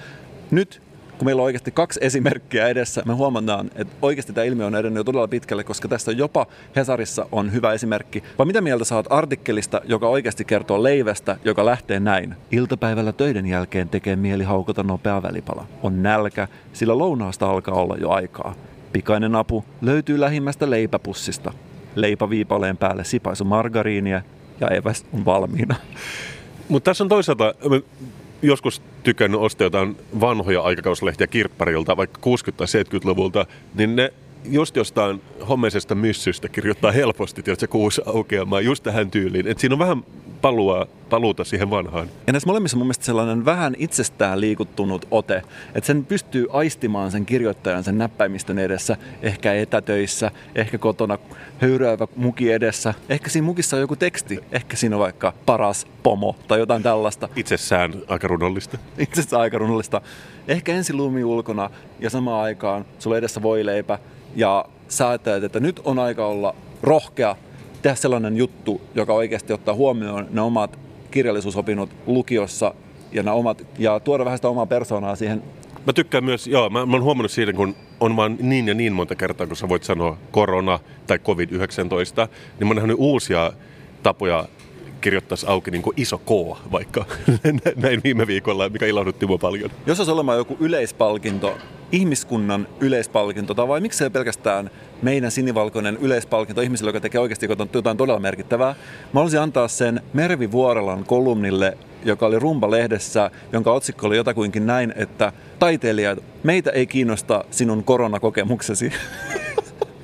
[0.52, 0.82] Nyt
[1.20, 5.00] kun meillä on oikeasti kaksi esimerkkiä edessä, me huomataan, että oikeasti tämä ilmiö on edennyt
[5.00, 6.46] jo todella pitkälle, koska tästä jopa
[6.76, 8.24] Hesarissa on hyvä esimerkki.
[8.38, 12.36] Vai mitä mieltä saat artikkelista, joka oikeasti kertoo leivästä, joka lähtee näin?
[12.52, 15.66] Iltapäivällä töiden jälkeen tekee mieli haukota nopea välipala.
[15.84, 18.56] On nälkä, sillä lounaasta alkaa olla jo aikaa.
[18.92, 21.54] Pikainen apu löytyy lähimmästä leipäpussista.
[21.96, 24.22] Leipäviipaleen päälle sipaisu margariinia
[24.60, 25.76] ja eväs on valmiina.
[26.70, 27.54] Mutta tässä on toisaalta,
[28.42, 34.14] joskus tykännyt ostaa jotain vanhoja aikakauslehtiä kirpparilta, vaikka 60- tai 70-luvulta, niin ne
[34.46, 39.48] just jostain hommeisesta myssystä kirjoittaa helposti, että se kuusi aukeamaan just tähän tyyliin.
[39.48, 40.04] Et siinä on vähän
[40.42, 42.08] palua, paluuta siihen vanhaan.
[42.28, 45.44] Ja näissä molemmissa on mun mielestä sellainen vähän itsestään liikuttunut ote,
[45.76, 51.18] että sen pystyy aistimaan sen kirjoittajan sen näppäimistön edessä, ehkä etätöissä, ehkä kotona
[51.62, 52.94] höyryävä muki edessä.
[53.10, 57.30] Ehkä siinä mukissa on joku teksti, ehkä siinä on vaikka paras pomo tai jotain tällaista.
[57.36, 58.78] Itsessään aika runollista.
[58.98, 60.02] Itsessään aika runollista.
[60.48, 61.70] Ehkä ensin lumi ulkona
[62.00, 64.00] ja samaan aikaan sulla edessä voileipä
[64.36, 67.36] ja sä ajattelet, että nyt on aika olla rohkea,
[67.82, 70.80] tehdä sellainen juttu, joka oikeasti ottaa huomioon ne omat
[71.12, 72.74] kirjallisuusopinnot lukiossa
[73.12, 75.44] ja, ne omat, ja tuoda vähän sitä omaa persoonaa siihen.
[75.86, 78.94] Mä tykkään myös, joo, mä, mä oon huomannut siitä, kun on vaan niin ja niin
[78.94, 83.54] monta kertaa, kun sä voit sanoa korona tai covid-19, niin mä oon nähnyt uusia
[84.04, 84.46] tapoja
[85.02, 86.30] kirjoittaisi auki niin iso K
[86.72, 87.06] vaikka
[87.76, 89.70] näin viime viikolla, mikä ilahdutti mua paljon.
[89.86, 91.58] Jos olisi olemaan joku yleispalkinto,
[91.92, 94.70] ihmiskunnan yleispalkinto, tai vai miksei pelkästään
[95.02, 98.76] meidän sinivalkoinen yleispalkinto ihmisille, joka tekee oikeasti jotain todella merkittävää.
[99.14, 104.94] Mä haluaisin antaa sen Mervi Vuorelan kolumnille, joka oli Rumba-lehdessä, jonka otsikko oli jotakuinkin näin,
[104.96, 108.92] että taiteilijat, meitä ei kiinnosta sinun koronakokemuksesi.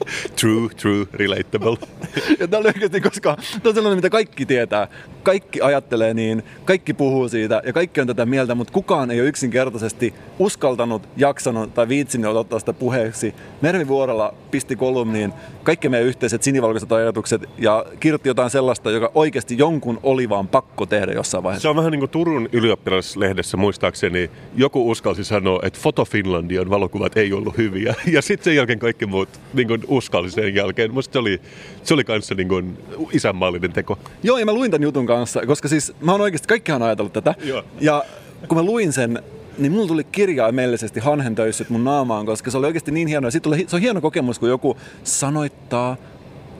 [0.39, 1.77] True, true, relatable.
[2.39, 4.87] ja tämä on oikeasti, koska tämä on sellainen, mitä kaikki tietää.
[5.23, 9.29] Kaikki ajattelee niin, kaikki puhuu siitä ja kaikki on tätä mieltä, mutta kukaan ei ole
[9.29, 13.35] yksinkertaisesti uskaltanut, jaksanut tai viitsinyt ottaa sitä puheeksi.
[13.61, 15.33] Mervi Vuorella pisti kolumniin
[15.63, 20.85] kaikki meidän yhteiset sinivalkoiset ajatukset ja kirjoitti jotain sellaista, joka oikeasti jonkun oli vaan pakko
[20.85, 21.61] tehdä jossain vaiheessa.
[21.61, 27.17] Se on vähän niin kuin Turun ylioppilaslehdessä muistaakseni joku uskalsi sanoa, että Foto Finlandian valokuvat
[27.17, 27.95] ei ollut hyviä.
[28.15, 30.93] Ja sitten sen jälkeen kaikki muut niin kuin uskalsi sen jälkeen.
[30.93, 31.41] Musta se oli,
[31.83, 32.77] se oli kanssa niin kuin
[33.11, 33.99] isänmaallinen teko.
[34.23, 37.35] Joo, ja mä luin tämän jutun kanssa, koska siis mä oon oikeasti, kaikkihan ajatellut tätä.
[37.43, 37.63] Joo.
[37.81, 38.05] Ja
[38.47, 39.23] kun mä luin sen,
[39.57, 43.31] niin mulla tuli kirjaimellisesti hanhentöissyt mun naamaan, koska se oli oikeasti niin hienoa.
[43.31, 45.97] Sitten tuli, se on hieno kokemus, kun joku sanoittaa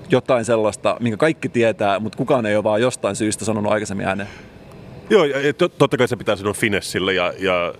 [0.10, 4.30] jotain sellaista, minkä kaikki tietää, mutta kukaan ei ole vaan jostain syystä sanonut aikaisemmin ääneen.
[5.10, 7.74] Joo, ja totta kai se pitää sanoa finessillä ja, ja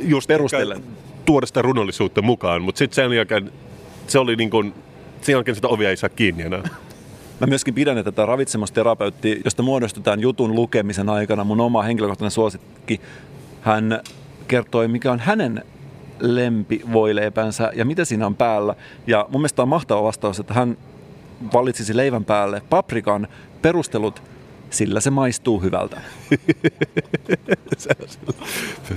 [0.00, 0.82] just Perustellen.
[1.24, 3.52] tuoda sitä runollisuutta mukaan, mutta sitten sen jälkeen
[4.06, 4.74] se oli niin kuin,
[5.20, 6.62] sen jälkeen sitä ovia ei saa kiinni enää.
[7.40, 13.00] Mä myöskin pidän, että tämä ravitsemusterapeutti, josta muodostetaan jutun lukemisen aikana mun oma henkilökohtainen suosikki,
[13.60, 14.00] hän
[14.48, 15.64] kertoi, mikä on hänen
[16.20, 18.74] lempivoileipänsä ja mitä siinä on päällä.
[19.06, 20.76] Ja mun mielestä on mahtava vastaus, että hän
[21.52, 23.28] valitsisi leivän päälle paprikan,
[23.62, 24.22] perustelut,
[24.70, 26.00] sillä se maistuu hyvältä.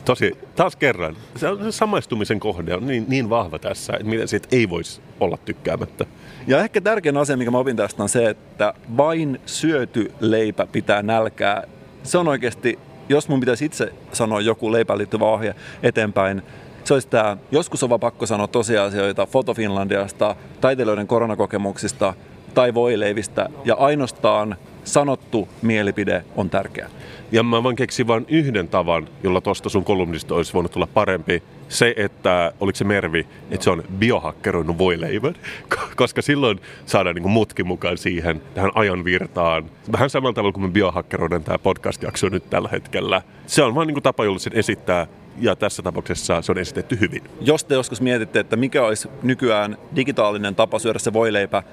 [0.05, 4.27] Tosi, taas kerran, se on se samaistumisen kohde on niin, niin vahva tässä, että miten
[4.27, 6.05] siitä ei voisi olla tykkäämättä.
[6.47, 11.03] Ja ehkä tärkein asia, mikä mä opin tästä on se, että vain syöty leipä pitää
[11.03, 11.63] nälkää.
[12.03, 12.79] Se on oikeasti,
[13.11, 16.41] jos mun pitäisi itse sanoa joku leipään liittyvä ohje eteenpäin,
[16.83, 22.13] se olisi tämä, joskus on vaan pakko sanoa tosiasioita Foto Finlandiasta, taiteilijoiden koronakokemuksista
[22.53, 26.89] tai voileivistä ja ainoastaan sanottu mielipide on tärkeä.
[27.31, 31.43] Ja mä vaan keksin vain yhden tavan, jolla tosta sun kolumnista olisi voinut tulla parempi.
[31.71, 35.35] Se, että oliko se Mervi, että se on biohakkeroinut voileivän,
[35.95, 39.65] koska silloin saadaan niin mutki mukaan siihen, tähän ajan virtaan.
[39.91, 43.21] Vähän samalla tavalla kuin me biohakkeroidaan tämä podcast-jakso nyt tällä hetkellä.
[43.47, 45.07] Se on vaan niin tapa, jolla sen esittää
[45.39, 47.23] ja tässä tapauksessa se on esitetty hyvin.
[47.41, 51.63] Jos te joskus mietitte, että mikä olisi nykyään digitaalinen tapa syödä se voileipä,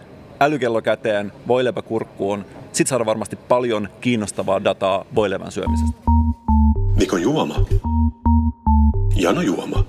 [0.40, 6.00] älykello käteen, voileipä kurkkuun, sit saadaan varmasti paljon kiinnostavaa dataa voileivän syömisestä.
[6.98, 7.56] Mikon juoma.
[9.16, 9.84] Jano juoma.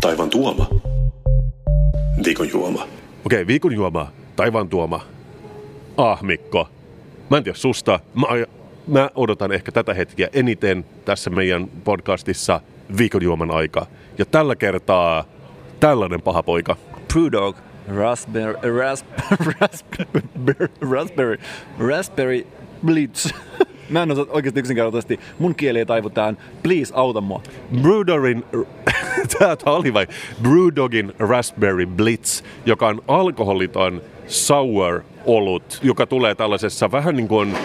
[0.00, 0.66] Taivan tuoma.
[2.24, 2.86] Viikon juoma.
[3.26, 5.00] Okei, viikon juoma, taivaan tuoma.
[5.96, 6.68] Ah, Mikko.
[7.30, 8.00] Mä en tiedä susta.
[8.14, 8.26] Mä,
[8.86, 12.60] mä odotan ehkä tätä hetkeä eniten tässä meidän podcastissa
[12.98, 13.86] viikon juoman aika.
[14.18, 15.24] Ja tällä kertaa
[15.80, 16.76] tällainen paha poika.
[17.12, 17.56] Brewdog
[17.88, 19.06] Raspberry, rasp,
[19.60, 21.38] raspberry, raspberry,
[21.78, 22.46] raspberry
[22.86, 23.34] blitz.
[23.92, 25.20] Mä en osaa oikeasti yksinkertaisesti.
[25.38, 26.38] Mun kieli ei taivu tähän.
[26.62, 27.42] Please, auta mua.
[27.82, 28.44] Brewdogin,
[29.38, 30.06] tää oli vai?
[30.42, 37.56] Brewdogin Raspberry Blitz, joka on alkoholiton sour olut, joka tulee tällaisessa vähän niin kuin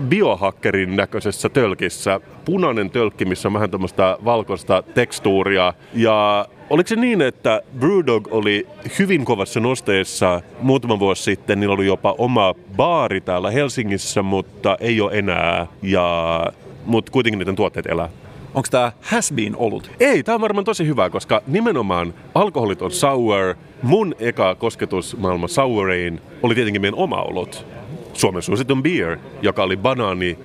[0.00, 2.20] biohakkerin näköisessä tölkissä.
[2.44, 5.74] Punainen tölkki, missä on vähän tämmöistä valkoista tekstuuria.
[5.94, 8.66] Ja Oliko se niin, että Brewdog oli
[8.98, 11.60] hyvin kovassa nosteessa muutama vuosi sitten?
[11.60, 15.66] Niillä oli jopa oma baari täällä Helsingissä, mutta ei ole enää.
[15.82, 16.46] Ja,
[16.86, 18.08] mutta kuitenkin niiden tuotteet elää.
[18.54, 19.90] Onko tämä has been ollut?
[20.00, 23.54] Ei, tämä on varmaan tosi hyvä, koska nimenomaan alkoholit on sour.
[23.82, 27.66] Mun eka kosketus maailman souriin oli tietenkin meidän oma olut.
[28.18, 30.38] Suomen suositun beer, joka oli banaani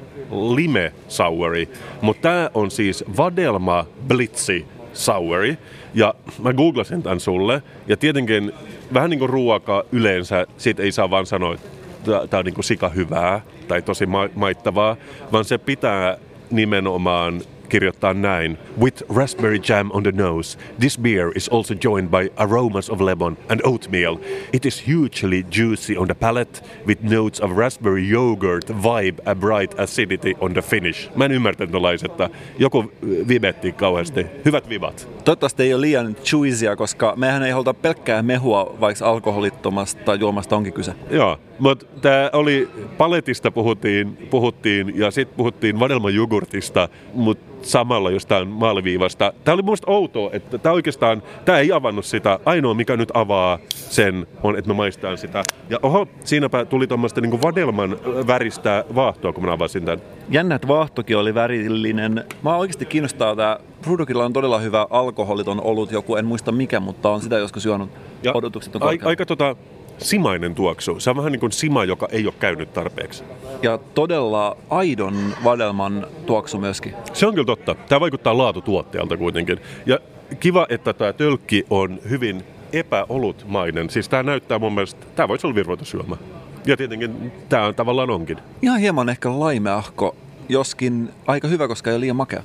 [0.55, 1.69] lime souri.
[2.01, 5.57] Mutta tämä on siis vadelma blitzi souri.
[5.93, 8.51] Ja mä googlasin tämän sulle, ja tietenkin
[8.93, 12.65] vähän niin kuin ruoka yleensä, siitä ei saa vaan sanoa, että tämä on niin kuin
[12.65, 14.95] sika hyvää tai tosi ma- maittavaa,
[15.31, 16.17] vaan se pitää
[16.51, 17.41] nimenomaan
[17.73, 18.57] kirjoittaa näin.
[18.79, 23.37] With raspberry jam on the nose, this beer is also joined by aromas of lemon
[23.49, 24.17] and oatmeal.
[24.53, 29.79] It is hugely juicy on the palate with notes of raspberry yogurt, vibe and bright
[29.79, 31.09] acidity on the finish.
[31.15, 32.29] Mä en ymmärtänyt laisetta.
[32.59, 32.91] Joku
[33.27, 34.25] vibetti kauheasti.
[34.45, 35.07] Hyvät vibat.
[35.25, 40.73] Toivottavasti ei ole liian juicya, koska mehän ei haluta pelkkää mehua, vaikka alkoholittomasta juomasta onkin
[40.73, 40.93] kyse.
[41.09, 49.33] Joo, mutta tämä oli, paletista puhuttiin, puhuttiin ja sitten puhuttiin vadelmajugurtista, mutta samalla jostain maaliviivasta.
[49.43, 52.39] Tämä oli minusta outoa, että tämä oikeastaan, tämä ei avannut sitä.
[52.45, 55.43] Ainoa, mikä nyt avaa sen, on, että me maistaan sitä.
[55.69, 57.97] Ja oho, siinäpä tuli tuommoista niinku vadelman
[58.27, 60.01] väristä vaahtoa, kun mä avasin tämän.
[60.29, 62.25] Jännä, että vaahtokin oli värillinen.
[62.41, 63.57] Mä oikeasti kiinnostaa tämä.
[63.81, 67.89] Brudokilla on todella hyvä alkoholiton ollut joku, en muista mikä, mutta on sitä joskus juonut.
[68.23, 69.55] Ja Odotukset on aika, aika tota,
[70.03, 70.99] simainen tuoksu.
[70.99, 73.23] Se on vähän niin kuin sima, joka ei ole käynyt tarpeeksi.
[73.61, 76.93] Ja todella aidon vadelman tuoksu myöskin.
[77.13, 77.75] Se on kyllä totta.
[77.75, 79.59] Tämä vaikuttaa laatutuotteelta kuitenkin.
[79.85, 79.99] Ja
[80.39, 82.43] kiva, että tämä tölkki on hyvin
[82.73, 83.89] epäolutmainen.
[83.89, 86.17] Siis tämä näyttää mun mielestä, tämä voisi olla virvoitusjuoma.
[86.65, 88.37] Ja tietenkin tämä on tavallaan onkin.
[88.61, 90.15] Ihan hieman ehkä laimeahko,
[90.49, 92.43] joskin aika hyvä, koska ei ole liian makea.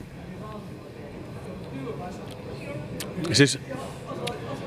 [3.32, 3.58] Siis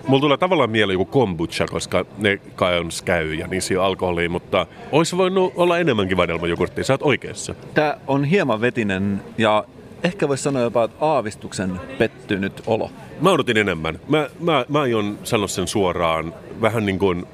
[0.08, 4.30] Mulla tulee tavallaan mieleen joku kombucha, koska ne kai on käy ja niissä on alkoholia,
[4.30, 6.84] mutta olisi voinut olla enemmänkin vadelmajogurttia.
[6.84, 7.56] Sä oot oikeassa.
[7.74, 9.66] Tää on hieman vetinen ja
[10.04, 12.92] ehkä voisi sanoa jopa, että aavistuksen pettynyt olo.
[13.22, 14.00] Mä odotin enemmän.
[14.08, 16.34] Mä, mä, mä aion sanoa sen suoraan.
[16.62, 17.26] Vähän niin kuin,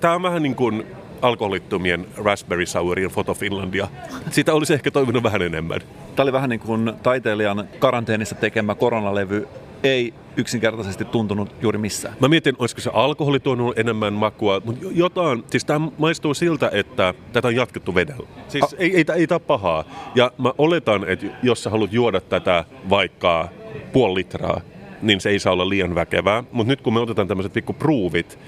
[0.00, 0.86] tää on vähän niin kuin
[1.22, 3.88] alkoholittomien Raspberry Sourien Foto Finlandia.
[4.30, 5.80] Siitä olisi ehkä toivonut vähän enemmän.
[6.16, 9.48] Tämä oli vähän niin kuin taiteilijan karanteenissa tekemä koronalevy
[9.84, 12.16] ei yksinkertaisesti tuntunut juuri missään.
[12.20, 17.14] Mä mietin, olisiko se alkoholi tuonut enemmän makua, mutta jotain, siis tämä maistuu siltä, että
[17.32, 18.28] tätä on jatkettu vedellä.
[18.48, 19.84] Siis A- ei, ei, ei tämä pahaa.
[20.14, 23.48] Ja mä oletan, että jos sä haluat juoda tätä vaikka
[23.92, 24.60] puoli litraa,
[25.02, 26.44] niin se ei saa olla liian väkevää.
[26.52, 28.38] Mutta nyt kun me otetaan tämmöiset pikku pruuvit,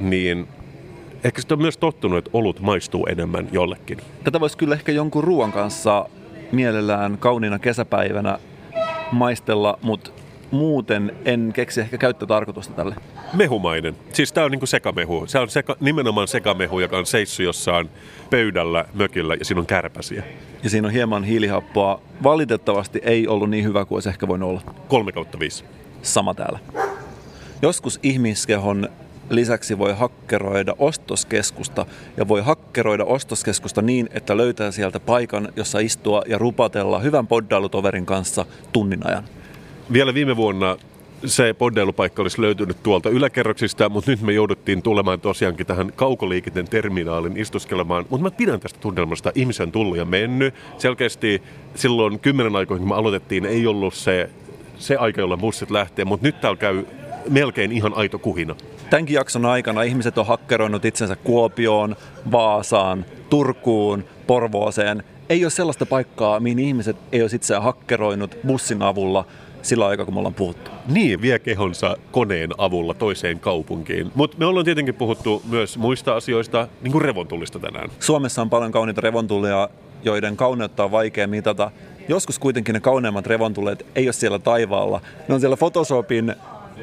[0.00, 0.48] niin
[1.24, 3.98] ehkä sitä on myös tottunut, että olut maistuu enemmän jollekin.
[4.24, 6.08] Tätä voisi kyllä ehkä jonkun ruoan kanssa
[6.52, 8.38] mielellään kauniina kesäpäivänä
[9.12, 10.10] maistella, mutta
[10.54, 12.94] muuten en keksi ehkä käyttötarkoitusta tälle.
[13.32, 13.96] Mehumainen.
[14.12, 15.26] Siis tämä on niinku sekamehu.
[15.26, 17.90] Se on seka, nimenomaan sekamehu, joka on seissu jossain
[18.30, 20.22] pöydällä, mökillä ja siinä on kärpäsiä.
[20.62, 22.00] Ja siinä on hieman hiilihappoa.
[22.22, 24.60] Valitettavasti ei ollut niin hyvä kuin olisi ehkä voinut olla.
[24.88, 25.64] 3 kautta 5.
[26.02, 26.58] Sama täällä.
[27.62, 28.88] Joskus ihmiskehon
[29.30, 31.86] lisäksi voi hakkeroida ostoskeskusta
[32.16, 38.06] ja voi hakkeroida ostoskeskusta niin, että löytää sieltä paikan, jossa istua ja rupatella hyvän poddailutoverin
[38.06, 39.24] kanssa tunnin ajan.
[39.92, 40.76] Vielä viime vuonna
[41.26, 47.36] se poddailupaikka olisi löytynyt tuolta yläkerroksista, mutta nyt me jouduttiin tulemaan tosiaankin tähän kaukoliikenteen terminaalin
[47.36, 48.06] istuskelemaan.
[48.10, 49.32] Mutta mä pidän tästä tunnelmasta.
[49.34, 50.54] Ihmisiä on tullut ja mennyt.
[50.78, 51.42] Selkeästi
[51.74, 54.30] silloin kymmenen aikoihin, kun me aloitettiin, ei ollut se,
[54.78, 56.84] se aika, jolla bussit lähtee, mutta nyt täällä käy
[57.30, 58.56] melkein ihan aito kuhina.
[58.90, 61.96] Tämänkin jakson aikana ihmiset on hakkeroinut itsensä Kuopioon,
[62.32, 65.02] Vaasaan, Turkuun, Porvooseen.
[65.28, 69.24] Ei ole sellaista paikkaa, mihin ihmiset ei olisi itseään hakkeroinut bussin avulla
[69.64, 70.70] sillä aikaa, kun me ollaan puhuttu.
[70.88, 74.12] Niin, vie kehonsa koneen avulla toiseen kaupunkiin.
[74.14, 77.90] Mutta me ollaan tietenkin puhuttu myös muista asioista, niin kuin revontullista tänään.
[78.00, 79.68] Suomessa on paljon kauniita revontullia,
[80.02, 81.70] joiden kauneutta on vaikea mitata.
[82.08, 85.00] Joskus kuitenkin ne kauneimmat revontulleet ei ole siellä taivaalla.
[85.28, 86.34] Ne on siellä Photoshopin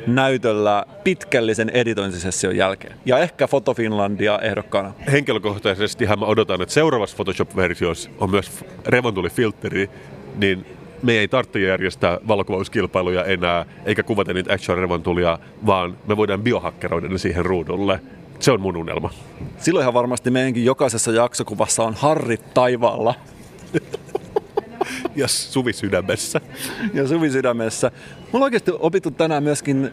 [0.08, 2.94] näytöllä pitkällisen editointisession jälkeen.
[3.06, 4.94] Ja ehkä Foto Finlandia ehdokkaana.
[5.12, 8.52] Henkilökohtaisesti mä odotan, että seuraavassa Photoshop-versiossa on myös
[8.86, 9.90] revontulifiltteri,
[10.38, 10.66] niin
[11.04, 17.08] me ei tarvitse järjestää valokuvauskilpailuja enää, eikä kuvata niitä action revontulia, vaan me voidaan biohakkeroida
[17.08, 18.00] ne siihen ruudulle.
[18.40, 19.10] Se on mun unelma.
[19.58, 23.14] Silloinhan varmasti meidänkin jokaisessa jaksokuvassa on harrit taivaalla
[25.16, 26.42] Ja Suvi sydämessä.
[26.94, 27.92] ja Suvi sydämessä.
[28.18, 29.92] Mulla on oikeasti opittu tänään myöskin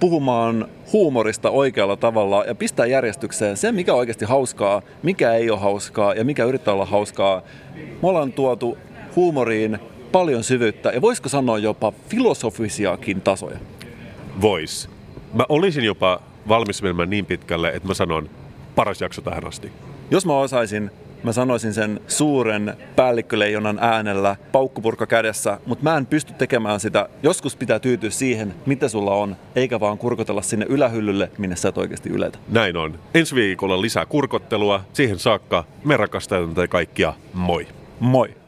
[0.00, 5.58] puhumaan huumorista oikealla tavalla ja pistää järjestykseen se, mikä on oikeasti hauskaa, mikä ei ole
[5.58, 7.42] hauskaa ja mikä yrittää olla hauskaa.
[7.74, 8.78] Me ollaan tuotu
[9.16, 9.78] huumoriin
[10.12, 13.58] paljon syvyyttä ja voisiko sanoa jopa filosofisiakin tasoja.
[14.40, 14.90] Vois.
[15.34, 18.30] Mä olisin jopa valmis menemään niin pitkälle, että mä sanon
[18.74, 19.72] paras jakso tähän asti.
[20.10, 20.90] Jos mä osaisin,
[21.22, 27.08] mä sanoisin sen suuren päällikköleijonan äänellä, paukkupurka kädessä, mutta mä en pysty tekemään sitä.
[27.22, 31.78] Joskus pitää tyytyä siihen, mitä sulla on, eikä vaan kurkotella sinne ylähyllylle, minne sä et
[31.78, 32.38] oikeasti yletä.
[32.48, 32.98] Näin on.
[33.14, 34.84] Ensi viikolla lisää kurkottelua.
[34.92, 37.14] Siihen saakka me rakastamme kaikkia.
[37.34, 37.66] Moi.
[38.00, 38.47] Moi!